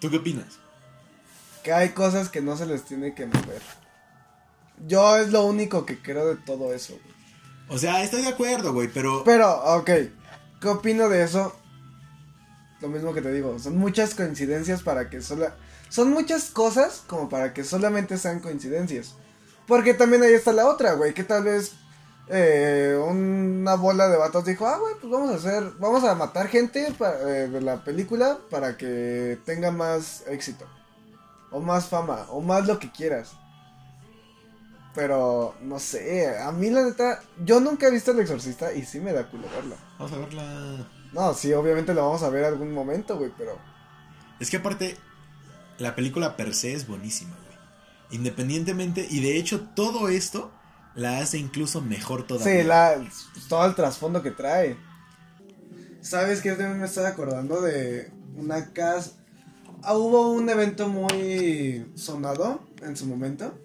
¿Tú 0.00 0.10
qué 0.10 0.18
opinas? 0.18 0.58
Que 1.62 1.72
hay 1.72 1.90
cosas 1.90 2.28
que 2.28 2.40
no 2.40 2.56
se 2.56 2.66
les 2.66 2.84
tiene 2.84 3.14
que 3.14 3.26
mover. 3.26 3.62
Yo 4.86 5.16
es 5.16 5.30
lo 5.30 5.44
único 5.46 5.86
que 5.86 6.00
creo 6.00 6.26
de 6.28 6.36
todo 6.36 6.74
eso, 6.74 6.94
güey. 7.02 7.14
O 7.68 7.78
sea, 7.78 8.02
estoy 8.02 8.22
de 8.22 8.28
acuerdo, 8.28 8.72
güey, 8.72 8.88
pero. 8.88 9.24
Pero, 9.24 9.50
ok. 9.76 9.90
¿Qué 10.60 10.68
opino 10.68 11.08
de 11.08 11.24
eso? 11.24 11.56
Lo 12.80 12.88
mismo 12.88 13.14
que 13.14 13.22
te 13.22 13.32
digo. 13.32 13.58
Son 13.58 13.78
muchas 13.78 14.14
coincidencias 14.14 14.82
para 14.82 15.08
que 15.08 15.22
sola. 15.22 15.56
Son 15.88 16.10
muchas 16.10 16.50
cosas 16.50 17.02
como 17.06 17.28
para 17.28 17.54
que 17.54 17.64
solamente 17.64 18.18
sean 18.18 18.40
coincidencias. 18.40 19.14
Porque 19.66 19.94
también 19.94 20.22
ahí 20.22 20.34
está 20.34 20.52
la 20.52 20.66
otra, 20.66 20.94
güey. 20.94 21.14
Que 21.14 21.24
tal 21.24 21.44
vez 21.44 21.72
eh, 22.28 22.98
una 23.08 23.74
bola 23.74 24.08
de 24.08 24.16
vatos 24.16 24.44
dijo, 24.44 24.66
ah, 24.66 24.78
güey, 24.78 24.94
pues 25.00 25.12
vamos 25.12 25.30
a 25.30 25.34
hacer, 25.34 25.72
vamos 25.78 26.04
a 26.04 26.14
matar 26.14 26.48
gente 26.48 26.92
pa- 26.98 27.14
eh, 27.20 27.48
de 27.48 27.60
la 27.60 27.84
película 27.84 28.38
para 28.50 28.76
que 28.76 29.38
tenga 29.44 29.70
más 29.70 30.24
éxito. 30.26 30.66
O 31.50 31.60
más 31.60 31.86
fama, 31.86 32.26
o 32.30 32.40
más 32.40 32.66
lo 32.66 32.78
que 32.78 32.90
quieras. 32.90 33.32
Pero, 34.94 35.54
no 35.62 35.78
sé, 35.80 36.36
a 36.38 36.52
mí 36.52 36.70
la 36.70 36.82
neta, 36.84 37.20
yo 37.44 37.58
nunca 37.60 37.88
he 37.88 37.90
visto 37.90 38.12
El 38.12 38.20
Exorcista 38.20 38.72
y 38.72 38.84
sí 38.84 39.00
me 39.00 39.12
da 39.12 39.28
culo 39.28 39.48
verlo. 39.54 39.76
Vamos 39.98 40.12
a 40.12 40.18
verla. 40.18 40.88
No, 41.12 41.34
sí, 41.34 41.52
obviamente 41.52 41.94
lo 41.94 42.02
vamos 42.04 42.22
a 42.22 42.28
ver 42.28 42.44
algún 42.44 42.72
momento, 42.72 43.16
güey, 43.18 43.32
pero... 43.36 43.58
Es 44.40 44.50
que 44.50 44.58
aparte, 44.58 44.96
la 45.78 45.94
película 45.94 46.36
per 46.36 46.54
se 46.54 46.74
es 46.74 46.86
buenísima, 46.86 47.36
güey. 47.46 47.58
Independientemente, 48.10 49.06
y 49.08 49.20
de 49.20 49.36
hecho, 49.36 49.62
todo 49.74 50.08
esto 50.08 50.52
la 50.94 51.18
hace 51.18 51.38
incluso 51.38 51.80
mejor 51.80 52.26
todavía. 52.26 52.62
Sí, 52.62 52.66
la, 52.66 53.08
todo 53.48 53.66
el 53.66 53.74
trasfondo 53.74 54.22
que 54.22 54.30
trae. 54.30 54.76
¿Sabes 56.00 56.40
qué? 56.42 56.50
También 56.50 56.80
me 56.80 56.86
estaba 56.86 57.08
acordando 57.08 57.60
de 57.60 58.10
una 58.36 58.72
casa... 58.72 59.12
Ah, 59.82 59.96
hubo 59.96 60.30
un 60.32 60.48
evento 60.48 60.88
muy 60.88 61.86
sonado 61.94 62.60
en 62.82 62.96
su 62.96 63.06
momento. 63.06 63.58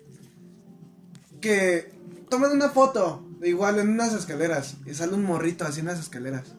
Que 1.42 1.94
toman 2.30 2.52
una 2.52 2.70
foto, 2.70 3.26
igual 3.42 3.80
en 3.80 3.90
unas 3.90 4.14
escaleras, 4.14 4.76
y 4.86 4.94
sale 4.94 5.14
un 5.14 5.24
morrito 5.24 5.64
así 5.66 5.80
en 5.80 5.86
las 5.86 6.00
escaleras. 6.00 6.56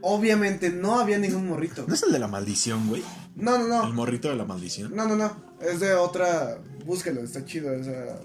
Obviamente 0.00 0.70
no 0.70 1.00
había 1.00 1.18
ningún 1.18 1.48
morrito. 1.48 1.84
¿No 1.86 1.94
es 1.94 2.02
el 2.02 2.12
de 2.12 2.18
la 2.18 2.28
maldición, 2.28 2.88
güey? 2.88 3.02
No, 3.36 3.58
no, 3.58 3.82
El 3.82 3.88
no. 3.88 3.92
morrito 3.94 4.28
de 4.28 4.36
la 4.36 4.44
maldición. 4.44 4.94
No, 4.94 5.06
no, 5.06 5.16
no. 5.16 5.36
Es 5.60 5.80
de 5.80 5.94
otra. 5.94 6.58
Búsquelo, 6.84 7.22
está 7.22 7.44
chido 7.44 7.72
esa, 7.72 8.20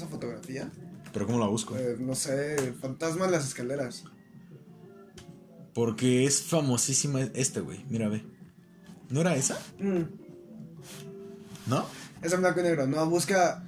esa 0.00 0.08
fotografía. 0.08 0.70
Pero 1.12 1.26
¿cómo 1.26 1.38
la 1.38 1.46
busco? 1.46 1.76
Eh, 1.76 1.96
no 1.98 2.14
sé, 2.14 2.74
fantasma 2.80 3.26
en 3.26 3.32
las 3.32 3.46
escaleras. 3.46 4.04
Porque 5.74 6.24
es 6.24 6.42
famosísima 6.42 7.20
este, 7.34 7.60
güey. 7.60 7.84
Mira, 7.88 8.08
ve. 8.08 8.24
¿No 9.10 9.20
era 9.20 9.36
esa? 9.36 9.58
Mm, 9.78 10.02
¿No? 11.66 11.86
es 12.22 12.32
en 12.32 12.40
blanco 12.40 12.60
y 12.60 12.62
negro. 12.62 12.86
No, 12.86 13.08
busca. 13.08 13.64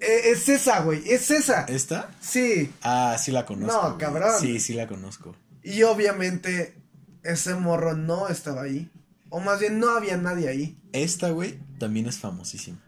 Eh, 0.00 0.30
es 0.30 0.48
esa, 0.48 0.80
güey, 0.82 1.02
es 1.08 1.30
esa. 1.30 1.64
¿Esta? 1.64 2.10
Sí. 2.20 2.70
Ah, 2.82 3.16
sí 3.18 3.30
la 3.32 3.44
conozco. 3.44 3.74
No, 3.74 3.88
güey. 3.88 3.98
cabrón. 3.98 4.40
Sí, 4.40 4.60
sí 4.60 4.74
la 4.74 4.86
conozco. 4.86 5.34
Y 5.62 5.82
obviamente 5.82 6.76
ese 7.22 7.54
morro 7.54 7.94
no 7.96 8.28
estaba 8.28 8.62
ahí. 8.62 8.90
O 9.36 9.40
más 9.40 9.58
bien 9.58 9.80
no 9.80 9.88
había 9.88 10.16
nadie 10.16 10.48
ahí. 10.48 10.78
Esta, 10.92 11.30
güey, 11.30 11.58
también 11.80 12.06
es 12.06 12.18
famosísima. 12.18 12.80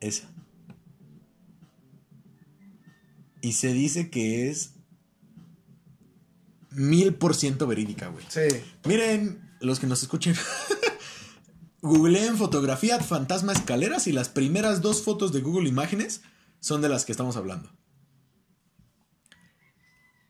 Esa. 0.00 0.26
Y 3.42 3.52
se 3.52 3.74
dice 3.74 4.08
que 4.08 4.48
es 4.48 4.72
mil 6.70 7.14
por 7.16 7.34
ciento 7.34 7.66
verídica, 7.66 8.08
güey. 8.08 8.24
Sí. 8.30 8.48
Miren, 8.86 9.54
los 9.60 9.78
que 9.78 9.86
nos 9.86 10.00
escuchen. 10.00 10.34
Googleen 11.82 12.38
fotografía 12.38 12.98
fantasma 13.00 13.52
escaleras 13.52 14.06
y 14.06 14.12
las 14.12 14.30
primeras 14.30 14.80
dos 14.80 15.02
fotos 15.02 15.30
de 15.34 15.42
Google 15.42 15.68
Imágenes 15.68 16.22
son 16.58 16.80
de 16.80 16.88
las 16.88 17.04
que 17.04 17.12
estamos 17.12 17.36
hablando. 17.36 17.70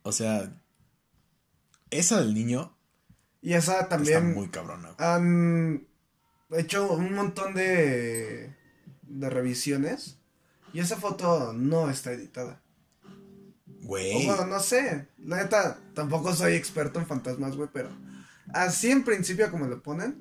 O 0.03 0.11
sea, 0.11 0.61
esa 1.91 2.21
del 2.21 2.35
niño 2.35 2.76
Y 3.47 3.55
esa 3.55 3.75
está 3.75 3.89
también. 3.91 4.35
muy 4.35 4.49
cabrona. 4.49 4.91
güey. 4.99 5.09
han 5.09 5.87
hecho 6.51 6.91
un 6.93 7.15
montón 7.15 7.55
de, 7.55 8.53
de 9.03 9.31
revisiones 9.31 10.19
y 10.73 10.81
esa 10.81 10.97
foto 10.97 11.53
no 11.53 11.89
está 11.89 12.11
editada. 12.11 12.61
O 13.05 13.87
Güey. 13.87 14.27
bueno, 14.27 14.47
no 14.47 14.59
sé, 14.59 15.07
la 15.19 15.37
neta, 15.37 15.79
tampoco 15.95 16.35
soy 16.35 16.55
experto 16.55 16.99
en 16.99 17.07
fantasmas, 17.07 17.55
güey, 17.55 17.69
pero 17.73 17.89
así 18.53 18.91
en 18.91 19.05
principio 19.05 19.49
como 19.49 19.67
lo 19.69 19.81
ponen, 19.81 20.21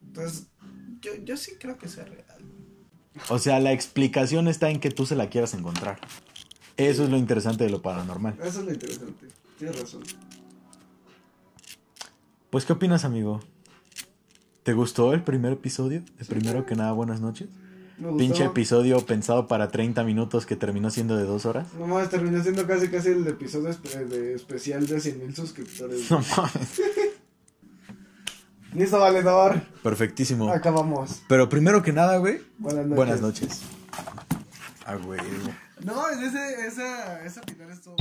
entonces 0.00 0.46
yo, 1.00 1.16
yo 1.24 1.36
sí 1.36 1.56
creo 1.58 1.76
que 1.76 1.88
sea 1.88 2.04
real. 2.04 2.44
O 3.28 3.40
sea, 3.40 3.58
la 3.58 3.72
explicación 3.72 4.46
está 4.46 4.70
en 4.70 4.78
que 4.78 4.90
tú 4.92 5.04
se 5.04 5.16
la 5.16 5.28
quieras 5.30 5.54
encontrar. 5.54 5.98
Eso 6.76 7.02
es 7.02 7.10
lo 7.10 7.16
interesante 7.16 7.64
de 7.64 7.70
lo 7.70 7.82
paranormal. 7.82 8.38
Eso 8.40 8.60
es 8.60 8.66
lo 8.66 8.72
interesante, 8.72 9.26
tienes 9.58 9.80
razón. 9.80 10.04
Pues, 12.52 12.66
¿qué 12.66 12.74
opinas, 12.74 13.06
amigo? 13.06 13.40
¿Te 14.62 14.74
gustó 14.74 15.14
el 15.14 15.22
primer 15.24 15.54
episodio? 15.54 16.02
De 16.18 16.24
primero 16.26 16.66
que 16.66 16.74
nada, 16.76 16.92
buenas 16.92 17.20
noches. 17.22 17.48
Pinche 18.18 18.44
episodio 18.44 19.00
pensado 19.06 19.46
para 19.46 19.68
30 19.68 20.04
minutos 20.04 20.44
que 20.44 20.54
terminó 20.54 20.90
siendo 20.90 21.16
de 21.16 21.24
dos 21.24 21.46
horas. 21.46 21.68
No 21.78 21.86
mames, 21.86 22.10
terminó 22.10 22.42
siendo 22.42 22.66
casi 22.66 22.88
casi 22.88 23.08
el 23.08 23.26
episodio 23.26 23.70
espe- 23.70 24.06
de 24.06 24.34
especial 24.34 24.86
de 24.86 25.00
100 25.00 25.18
mil 25.18 25.34
suscriptores. 25.34 26.10
No 26.10 26.18
mames. 26.36 26.82
Listo, 28.74 28.98
valedor. 28.98 29.62
Perfectísimo. 29.82 30.50
Acabamos. 30.50 31.22
Pero 31.28 31.48
primero 31.48 31.82
que 31.82 31.92
nada, 31.94 32.18
güey. 32.18 32.42
Buenas 32.58 32.84
noches. 32.86 32.96
Buenas 32.96 33.20
noches. 33.22 33.62
Ah, 34.84 34.96
güey. 34.96 35.20
No, 35.84 36.06
ese, 36.10 36.66
esa, 36.66 37.24
esa 37.24 37.40
final 37.42 37.70
estuvo. 37.70 37.96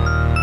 Bye. 0.00 0.39